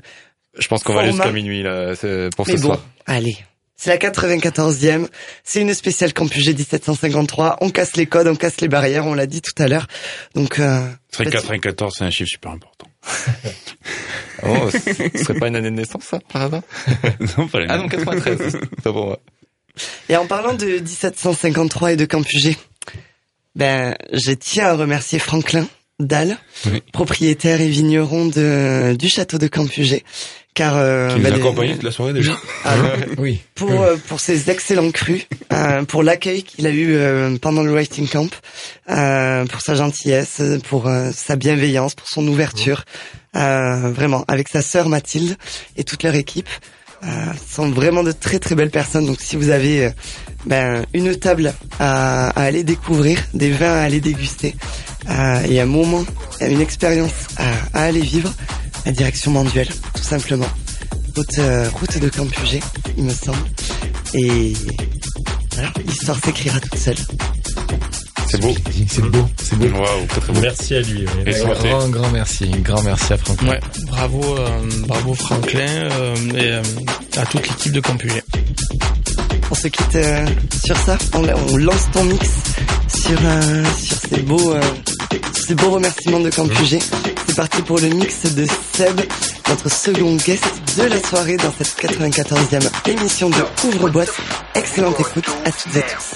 [0.57, 1.93] je pense qu'on va jusqu'à minuit là,
[2.35, 2.79] pour ce soir.
[3.05, 3.37] Allez,
[3.79, 5.07] c'est la 94e.
[5.45, 7.59] C'est une spéciale Campus G 1753.
[7.61, 9.87] On casse les codes, on casse les barrières, on l'a dit tout à l'heure.
[10.35, 10.85] Donc, euh,
[11.17, 12.87] 94, c'est un chiffre super important.
[14.43, 16.61] oh, ce serait pas une année de naissance, ça, par hasard?
[17.37, 18.59] non, pas Ah non, 93.
[18.83, 19.15] c'est bon,
[20.09, 22.57] Et en parlant de 1753 et de Campus G,
[23.55, 25.65] ben, je tiens à remercier Franklin
[25.99, 26.37] Dalle,
[26.93, 30.05] propriétaire et vigneron de, du château de Campugé,
[30.53, 32.37] car euh, qui nous bah, accompagné toute la soirée déjà.
[32.63, 32.75] Ah,
[33.17, 33.41] oui.
[33.55, 37.73] Pour euh, pour ses excellents crus, euh, pour l'accueil qu'il a eu euh, pendant le
[37.73, 38.29] writing camp,
[38.89, 42.85] euh, pour sa gentillesse, pour sa bienveillance, pour son ouverture,
[43.33, 45.35] vraiment avec sa sœur Mathilde
[45.75, 46.49] et toute leur équipe.
[47.45, 49.05] sont vraiment de très très belles personnes.
[49.05, 49.91] Donc si vous avez
[50.45, 54.88] ben, une table à, à, aller découvrir, des vins à aller déguster, euh,
[55.47, 56.03] et un moment,
[56.41, 58.31] une expérience à, à, aller vivre,
[58.85, 60.47] la direction Manduel, tout simplement.
[61.15, 62.59] Route, euh, route de Campugé,
[62.97, 63.39] il me semble.
[64.13, 64.53] Et
[65.53, 66.95] voilà, l'histoire s'écrira toute seule.
[68.29, 68.53] C'est beau.
[68.87, 69.27] C'est beau.
[69.37, 69.65] C'est beau.
[69.65, 70.41] Wow, très, très beau.
[70.41, 71.05] Merci à lui.
[71.25, 72.51] Un grand, grand merci.
[72.53, 73.49] Un grand merci à Franklin.
[73.49, 76.61] Ouais, bravo, euh, bravo Franklin euh, et euh,
[77.17, 78.21] à toute l'équipe de Campugé
[79.51, 80.25] on se quitte euh,
[80.65, 80.97] sur ça.
[81.13, 82.29] On, lance ton mix
[82.87, 83.63] sur, euh,
[84.09, 84.61] ces beaux, euh,
[85.55, 86.79] beaux remerciements de Camp QG.
[87.27, 89.01] C'est parti pour le mix de Seb,
[89.47, 90.45] notre second guest
[90.77, 94.13] de la soirée dans cette 94e émission de Ouvre-boîte.
[94.55, 96.15] Excellente écoute à toutes et à tous.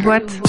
[0.00, 0.47] C'est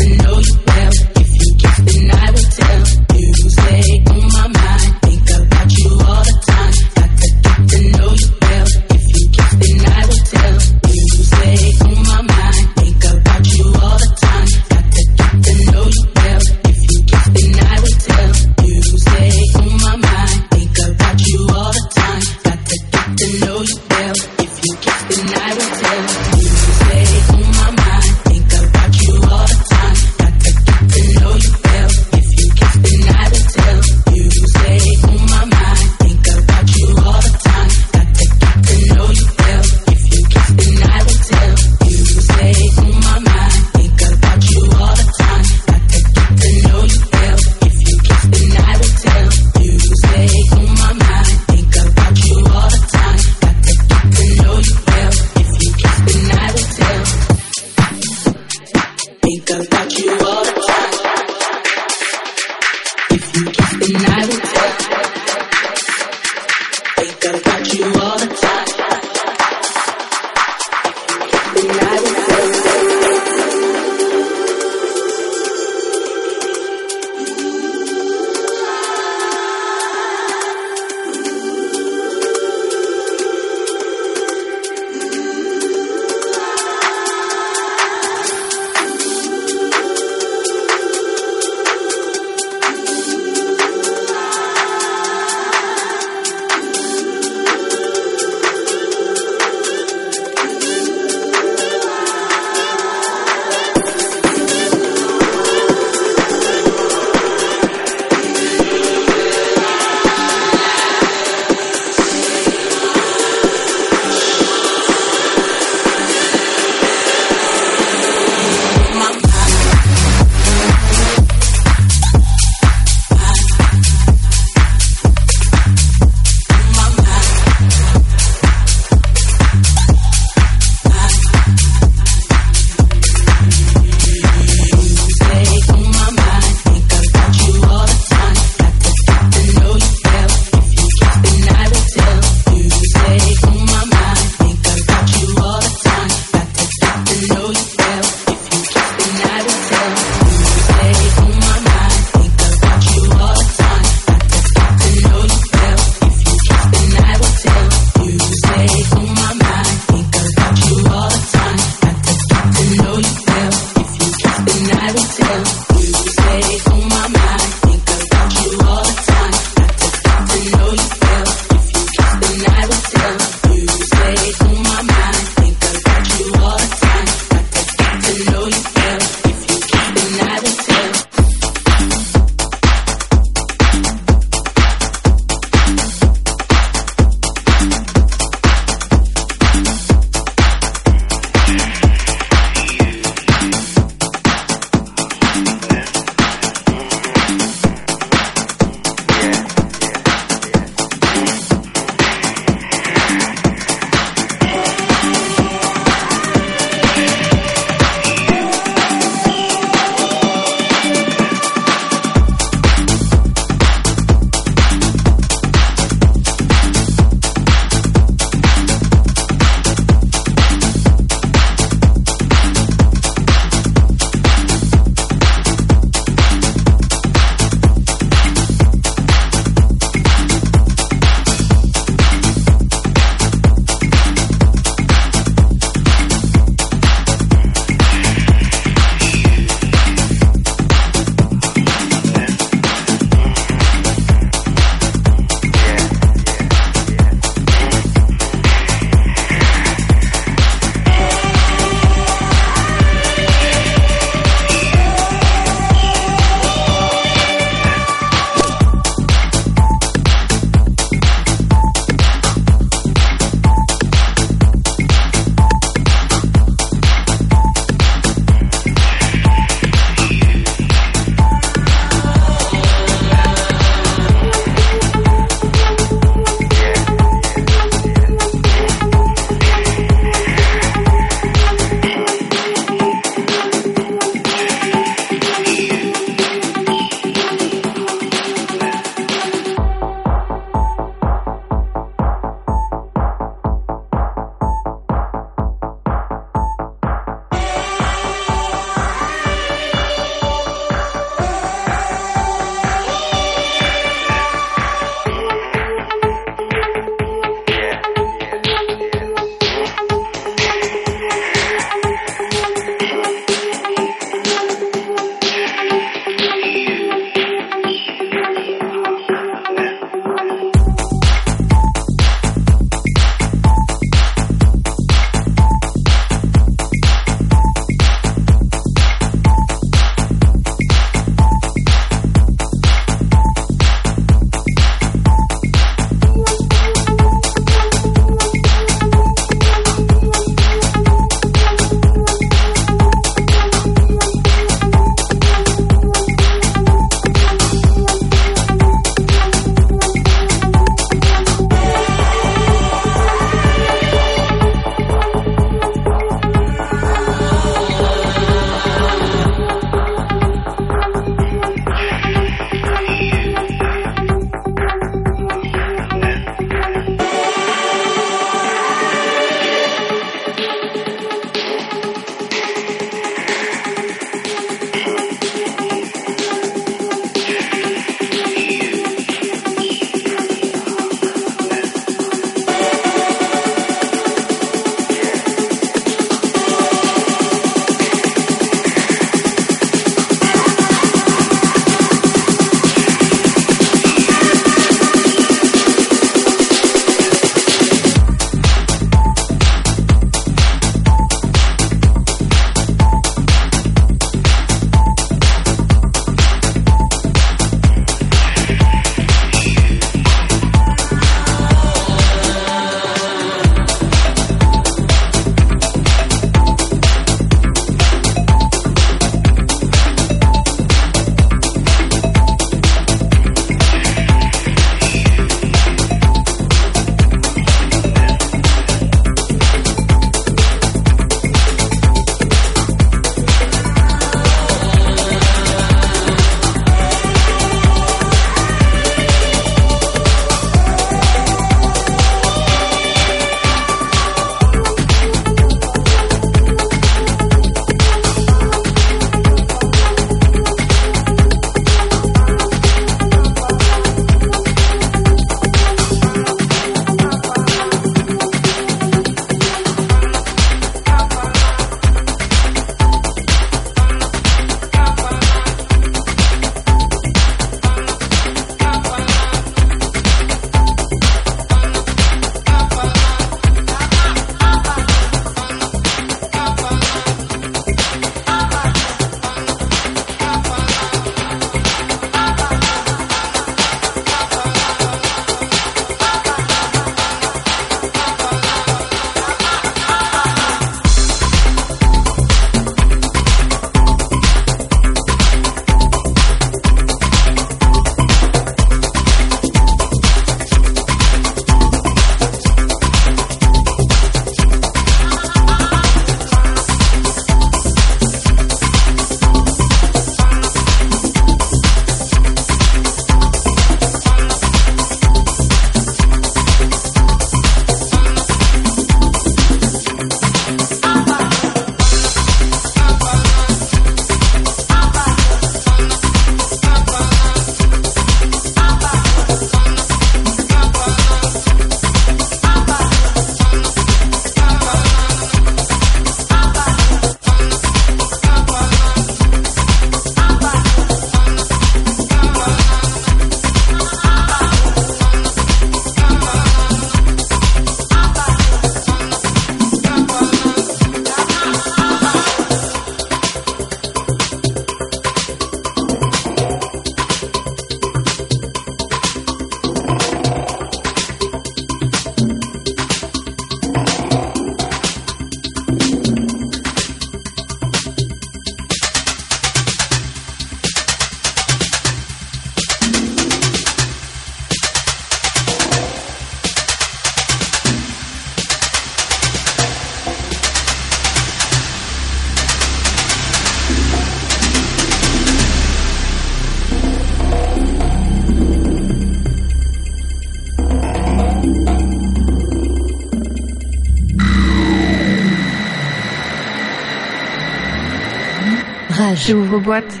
[599.31, 600.00] J'ouvre boîte.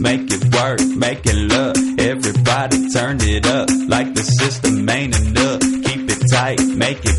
[0.00, 1.76] Make it work, make it look.
[1.98, 5.60] Everybody turned it up like the system ain't enough.
[5.60, 7.13] Keep it tight, make it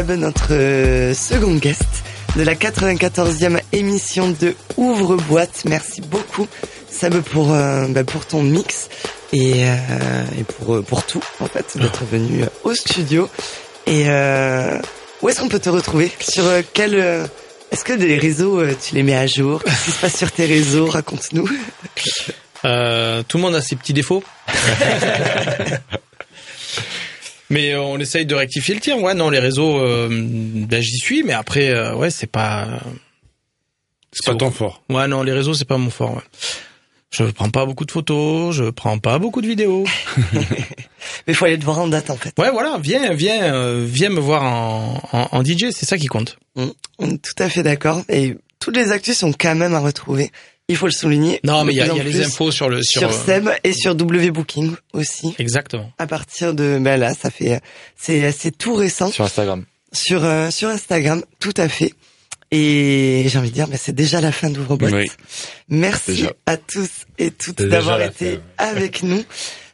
[0.00, 1.84] Seb, notre euh, second guest
[2.34, 5.64] de la 94e émission de Ouvre Boîte.
[5.66, 6.48] Merci beaucoup
[6.88, 8.88] Seb pour euh, bah, pour ton mix
[9.34, 13.28] et, euh, et pour pour tout en fait d'être venu au studio.
[13.86, 14.04] Et
[15.20, 16.10] où est-ce qu'on peut te retrouver?
[16.18, 16.94] Sur quel
[17.70, 19.62] Est-ce que les réseaux tu les mets à jour?
[19.62, 20.86] Qu'est-ce qui se passe sur tes réseaux?
[20.86, 21.46] Raconte-nous.
[22.64, 24.22] Euh, tout le monde a ses petits défauts.
[27.50, 28.98] mais euh, on essaye de rectifier le tir.
[28.98, 32.80] Ouais, non, les réseaux, euh, ben, j'y suis, mais après, euh, ouais, c'est pas.
[34.12, 34.82] C'est pas ton fort.
[34.88, 36.14] Ouais, non, les réseaux, c'est pas mon fort.
[36.14, 36.22] Ouais.
[37.10, 39.84] Je prends pas beaucoup de photos, je prends pas beaucoup de vidéos.
[40.32, 40.42] mais
[41.26, 42.32] il faut aller te voir en date en fait.
[42.38, 46.38] Ouais, voilà, viens, viens, viens me voir en, en, en DJ, c'est ça qui compte.
[46.54, 46.66] Mm.
[47.00, 48.02] On est tout à fait d'accord.
[48.08, 50.30] Et toutes les actus sont quand même à retrouver
[50.70, 51.40] il faut le souligner.
[51.42, 53.72] Non, mais il y a, y a les infos sur le sur, sur Seb et
[53.72, 55.34] sur W Booking aussi.
[55.38, 55.90] Exactement.
[55.98, 57.60] À partir de ben là, ça fait
[57.96, 59.10] c'est c'est tout récent.
[59.10, 59.64] Sur Instagram.
[59.92, 61.92] Sur euh, sur Instagram, tout à fait.
[62.52, 64.92] Et j'ai envie de dire, ben c'est déjà la fin d'ouvre boîte.
[64.92, 65.10] Oui.
[65.68, 66.88] Merci à tous
[67.18, 69.24] et toutes d'avoir été avec nous.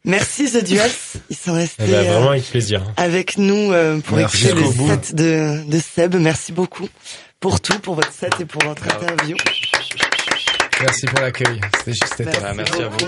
[0.04, 0.90] Merci The Duals,
[1.30, 2.80] ils sont restés eh ben, vraiment avec plaisir.
[2.80, 6.14] Euh, avec nous euh, pour écouter le set de, de Seb.
[6.14, 6.88] Merci beaucoup
[7.40, 9.36] pour tout, pour votre set et pour votre interview.
[10.80, 11.60] Merci pour l'accueil.
[11.78, 12.98] C'était juste merci, merci à vous.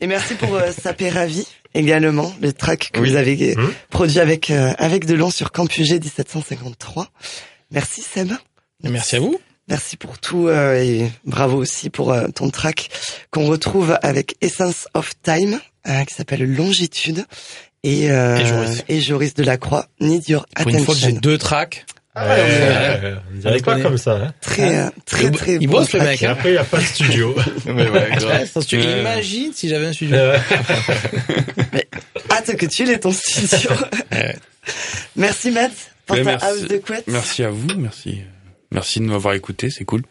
[0.00, 1.46] Et merci pour euh, Sapé Ravi
[1.76, 3.72] également, le track que vous avez euh, mmh.
[3.90, 7.08] produit avec euh, avec Delon sur Campus G 1753.
[7.70, 8.32] Merci Seb.
[8.82, 9.38] merci à vous.
[9.68, 12.88] Merci pour tout euh, et bravo aussi pour euh, ton track
[13.30, 15.60] qu'on retrouve avec Essence of Time
[16.08, 17.24] qui s'appelle Longitude
[17.84, 18.82] et, et Joris.
[18.88, 19.34] et, Joris.
[19.34, 20.64] de la Croix Need Your Attention.
[20.64, 21.86] Pour une fois que j'ai deux tracks.
[22.18, 24.16] Ah ouais, ouais, on dirait pas comme ça.
[24.16, 24.32] Hein.
[24.40, 26.22] Très, hein très, très, Il bosse le mec.
[26.22, 26.30] Hein.
[26.30, 27.34] Après, il n'y a pas de studio.
[27.66, 28.08] mais ouais,
[28.66, 30.16] tu imagines si j'avais un studio.
[31.74, 31.86] mais
[32.30, 33.70] hâte que tu l'aies ton studio.
[35.16, 35.72] merci Matt
[36.06, 37.04] pour ta house de couette.
[37.06, 38.22] Merci à vous, merci.
[38.72, 40.02] Merci de m'avoir écouté, c'est cool.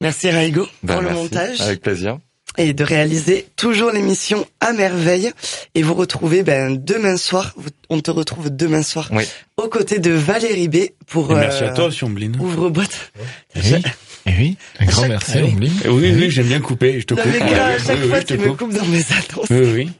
[0.00, 1.60] Merci Raigo ben, pour le montage.
[1.60, 2.18] Avec plaisir
[2.58, 5.32] et de réaliser toujours l'émission à merveille.
[5.74, 7.54] Et vous retrouvez ben, demain soir,
[7.88, 9.24] on te retrouve demain soir oui.
[9.56, 10.76] aux côtés de Valérie B
[11.06, 12.32] pour et merci euh, à toi aussi Omblin.
[12.38, 13.12] Ouvre boîte.
[13.56, 13.82] Oui.
[14.24, 15.70] Et oui, un grand merci ah Omblin.
[15.86, 17.32] Oui, oui, j'aime bien couper, je te non, coupe.
[17.32, 18.58] Mais gars, à chaque oui, fois, oui, tu me coupe.
[18.58, 19.50] coupes dans mes annonces.
[19.50, 19.90] Oui, oui.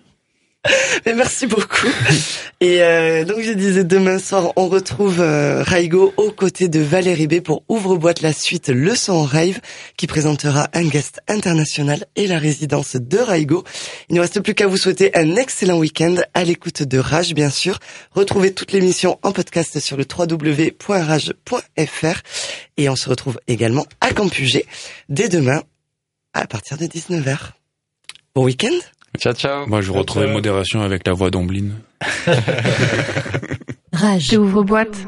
[1.06, 1.88] Mais merci beaucoup.
[2.60, 7.26] Et euh, donc je disais demain soir, on retrouve euh, Raigo aux côtés de Valérie
[7.26, 9.60] B pour Ouvre boîte la suite Le son rave
[9.96, 13.64] qui présentera un guest international et la résidence de Raigo.
[14.08, 17.50] Il ne reste plus qu'à vous souhaiter un excellent week-end à l'écoute de Rage bien
[17.50, 17.80] sûr.
[18.12, 21.32] Retrouvez toute l'émission en podcast sur le www.rage.fr
[22.76, 24.66] et on se retrouve également à Campugé
[25.08, 25.64] dès demain
[26.34, 27.36] à partir de 19h.
[28.34, 28.70] Bon week-end
[29.18, 29.66] Ciao, ciao.
[29.66, 31.74] Moi, je retrouvais modération avec la voix d'Ombline.
[33.92, 34.32] Rage.
[34.36, 35.06] Ouvre boîte.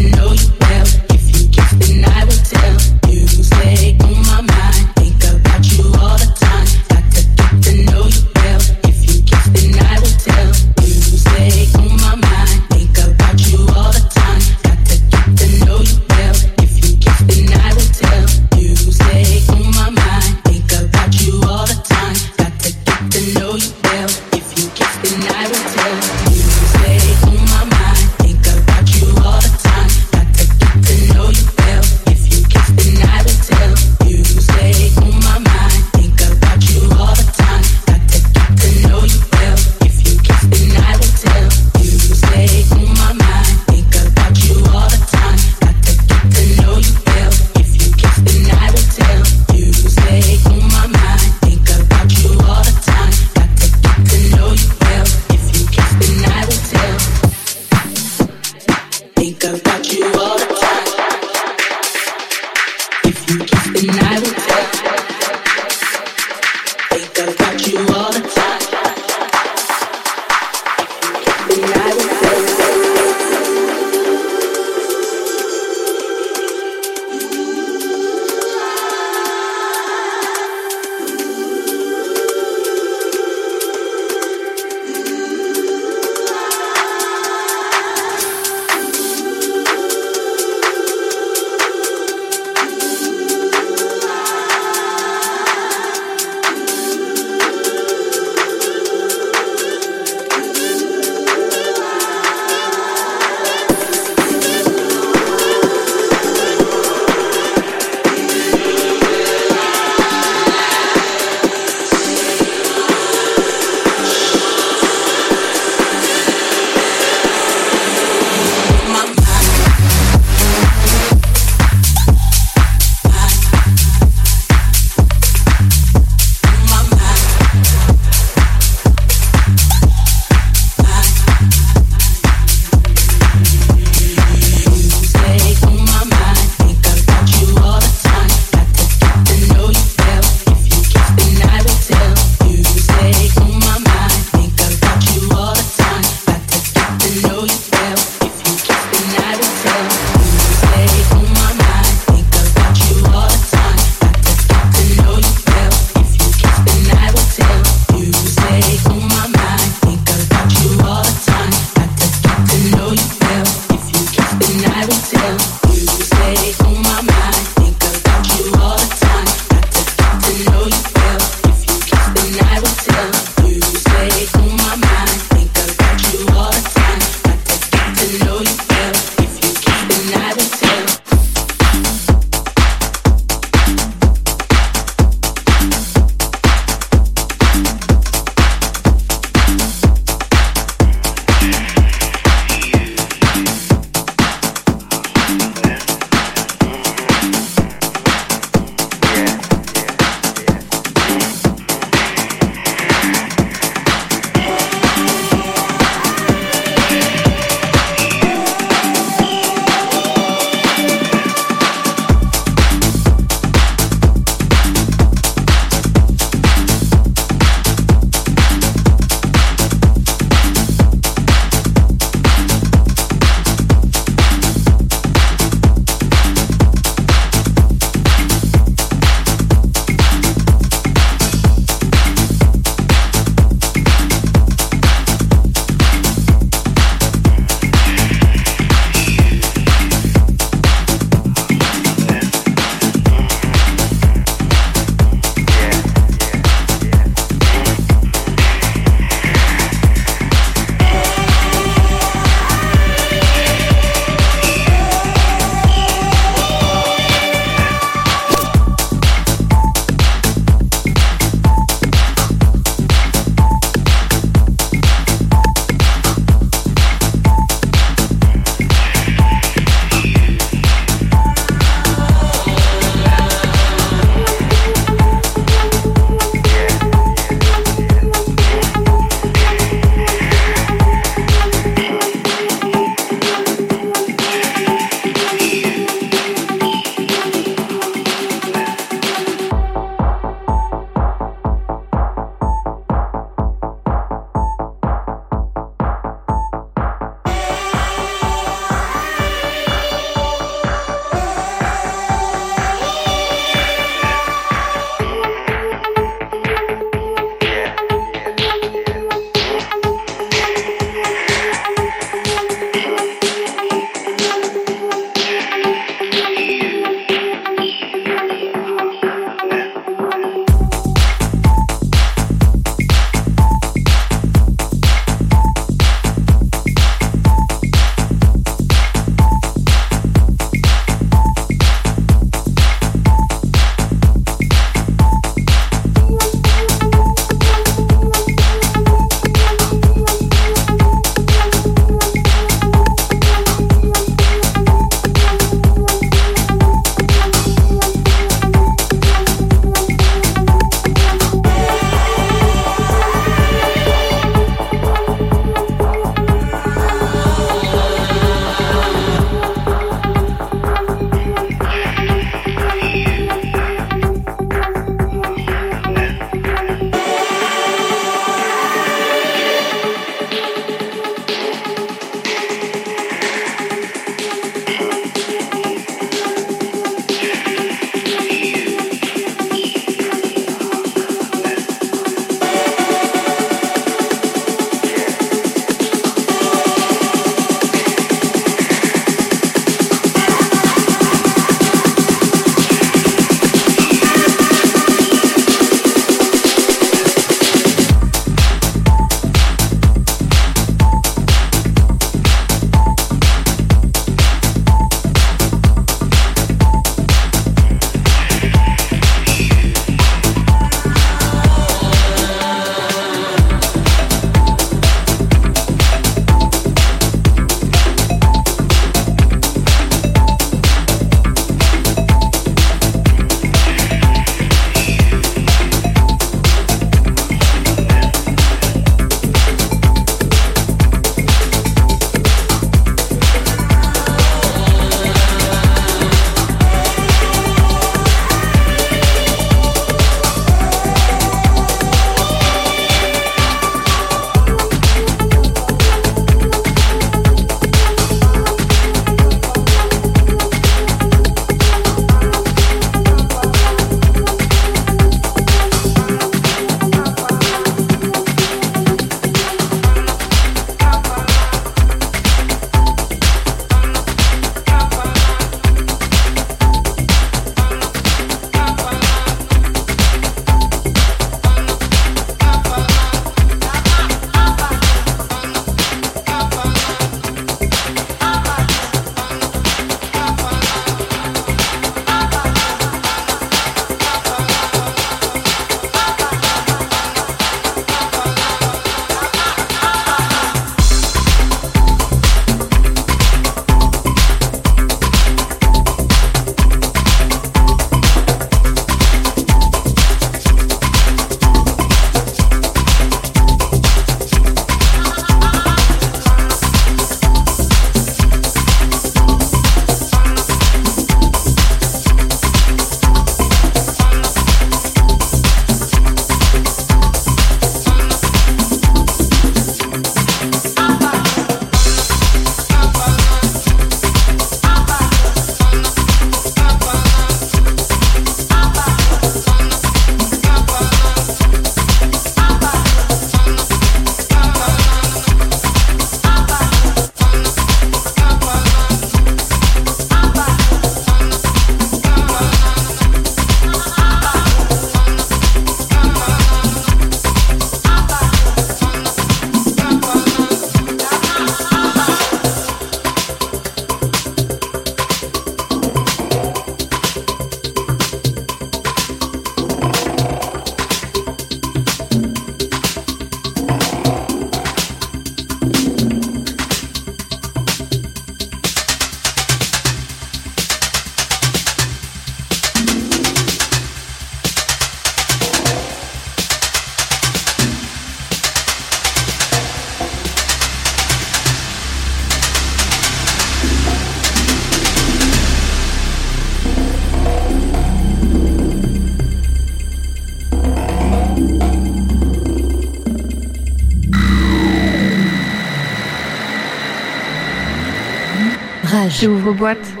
[599.21, 599.77] Rage.
[599.81, 600.00] J'ouvre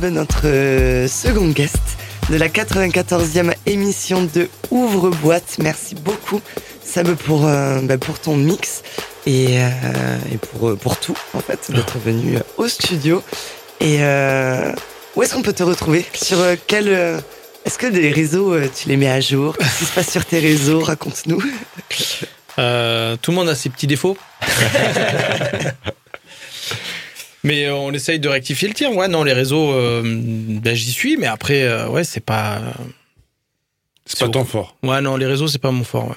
[0.00, 1.76] Seb, notre euh, second guest
[2.30, 5.56] de la 94e émission de Ouvre Boîte.
[5.58, 6.40] Merci beaucoup
[6.82, 8.82] Seb pour, euh, bah, pour ton mix
[9.26, 13.22] et, euh, et pour, pour tout en fait, d'être venu au studio.
[13.80, 13.98] Et
[15.16, 16.04] où est-ce qu'on peut te retrouver?
[16.14, 16.88] Sur quel...
[17.64, 19.56] est-ce que les réseaux, tu les mets à jour?
[19.56, 20.80] Qu'est-ce qui se passe sur tes réseaux?
[20.80, 21.40] Raconte-nous.
[21.40, 21.42] tout
[22.56, 24.16] le monde a ses petits défauts.
[27.42, 28.94] Mais euh, on essaye de rectifier le tir.
[28.94, 32.60] Ouais, non, les réseaux, euh, ben, j'y suis, mais après, euh, ouais, c'est pas.
[34.04, 34.76] C'est pas ton fort.
[34.82, 36.08] Ouais, non, les réseaux, c'est pas mon fort.
[36.08, 36.16] Ouais.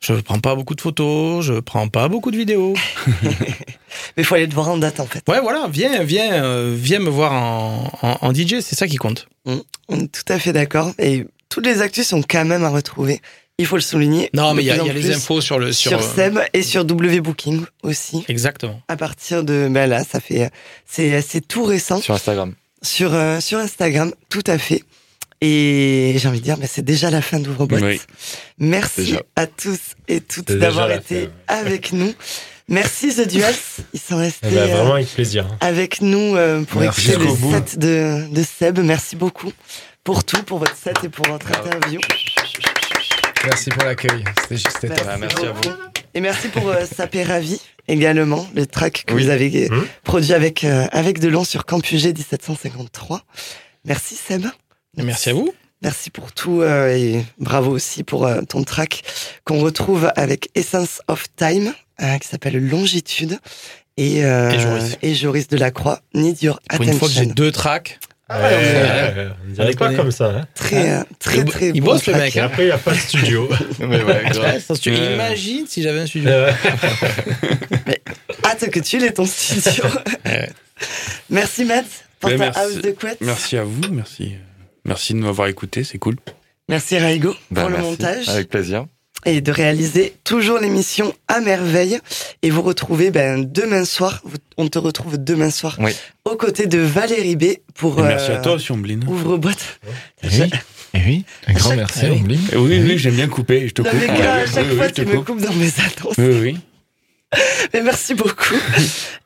[0.00, 2.74] Je prends pas beaucoup de photos, je prends pas beaucoup de vidéos.
[3.22, 3.32] mais
[4.18, 5.22] il faut aller te voir en date, en fait.
[5.28, 9.26] Ouais, voilà, viens, viens, viens me voir en, en, DJ, c'est ça qui compte.
[9.46, 9.56] Mmh.
[9.88, 10.92] On est tout à fait d'accord.
[10.98, 13.20] Et toutes les actus sont quand même à retrouver
[13.58, 14.30] il faut le souligner.
[14.34, 16.62] Non, mais il y a, y a les infos sur le sur, sur Seb et
[16.62, 18.24] sur WBooking aussi.
[18.28, 18.80] Exactement.
[18.88, 20.50] À partir de ben là, ça fait
[20.86, 22.00] c'est c'est tout récent.
[22.00, 22.54] Sur Instagram.
[22.82, 24.82] Sur euh, sur Instagram, tout à fait.
[25.40, 28.00] Et j'ai envie de dire, mais c'est déjà la fin d'Ouvre Oui.
[28.58, 29.78] Merci à tous
[30.08, 32.14] et toutes d'avoir été avec nous.
[32.68, 33.54] Merci The Duals,
[33.92, 35.46] ils sont restés eh ben, vraiment avec plaisir.
[35.46, 38.80] Euh, avec nous euh, pour écouter le set de, de Seb.
[38.80, 39.52] Merci beaucoup
[40.02, 42.00] pour tout, pour votre set et pour votre interview.
[43.46, 44.24] Merci pour l'accueil.
[44.42, 45.60] C'était juste merci, merci à vous.
[46.14, 49.86] Et merci pour euh, Sapé Ravi également, le track que vous avez euh, mmh.
[50.02, 53.22] produit avec, euh, avec Delon sur Campus G 1753.
[53.84, 54.46] Merci Seb.
[54.96, 55.52] Merci, à vous.
[55.82, 59.04] Merci pour tout euh, et bravo aussi pour ton track
[59.44, 61.72] qu'on retrouve avec Essence of Time
[62.20, 63.38] qui s'appelle Longitude
[63.96, 64.98] et, et, Joris.
[65.02, 66.84] et Joris Delacroix, Need Your Attention.
[66.84, 67.98] Pour une fois que j'ai deux tracks,
[68.28, 70.30] ah ouais, ouais, on dirait pas comme ça.
[70.30, 70.46] Hein.
[70.54, 72.34] Très, hein très, très, Il bosse le mec.
[72.34, 73.48] Et après, il n'y a pas de studio.
[73.78, 74.24] mais ouais,
[74.80, 76.30] Tu imagines si j'avais un studio.
[77.86, 78.02] mais
[78.44, 79.84] hâte que tu l'aies ton studio.
[81.30, 81.86] merci Matt
[82.18, 83.18] pour ta merci, house de couette.
[83.20, 84.34] Merci à vous, merci.
[84.84, 86.16] Merci de m'avoir écouté, c'est cool.
[86.68, 88.28] Merci Raigo bah, pour le montage.
[88.28, 88.86] Avec plaisir
[89.24, 91.98] et de réaliser toujours l'émission à merveille.
[92.42, 94.22] Et vous retrouvez ben, demain soir,
[94.56, 95.92] on te retrouve demain soir oui.
[96.24, 97.44] aux côtés de Valérie B
[97.74, 98.00] pour.
[98.00, 99.04] merci à toi aussi, Ombline.
[99.08, 99.80] Ouvre boîte.
[100.22, 100.50] Et oui.
[100.94, 102.40] Et oui, un grand merci, Ombline.
[102.54, 103.68] Oui, oui, j'aime bien couper.
[103.68, 103.92] Je te coupe.
[103.92, 106.16] à chaque fois, tu me coupes dans mes annonces.
[106.18, 106.58] Oui, oui.
[107.74, 108.54] Mais merci beaucoup.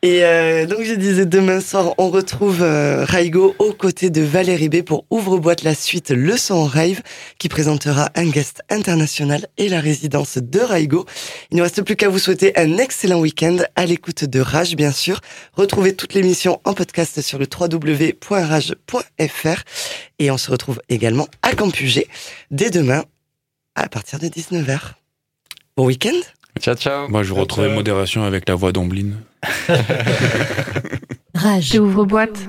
[0.03, 4.71] Et euh, donc je disais demain soir, on retrouve euh, Raigo aux côtés de Valérie
[4.71, 7.03] B pour Ouvre-boîte la suite Le son rave
[7.39, 11.05] qui présentera un guest international et la résidence de Raigo.
[11.51, 14.93] Il ne reste plus qu'à vous souhaiter un excellent week-end à l'écoute de Rage bien
[14.93, 15.21] sûr.
[15.53, 18.85] Retrouvez toute l'émission en podcast sur le www.rage.fr
[20.19, 22.09] et on se retrouve également à Campugé
[22.51, 23.05] dès demain
[23.75, 24.79] à partir de 19h.
[25.77, 26.19] Bon week-end
[26.59, 27.09] Ciao, ciao.
[27.09, 29.17] Moi, je retrouvais modération avec la voix d'Ombline.
[31.35, 31.79] Rage.
[31.79, 32.47] Ouvre boîte.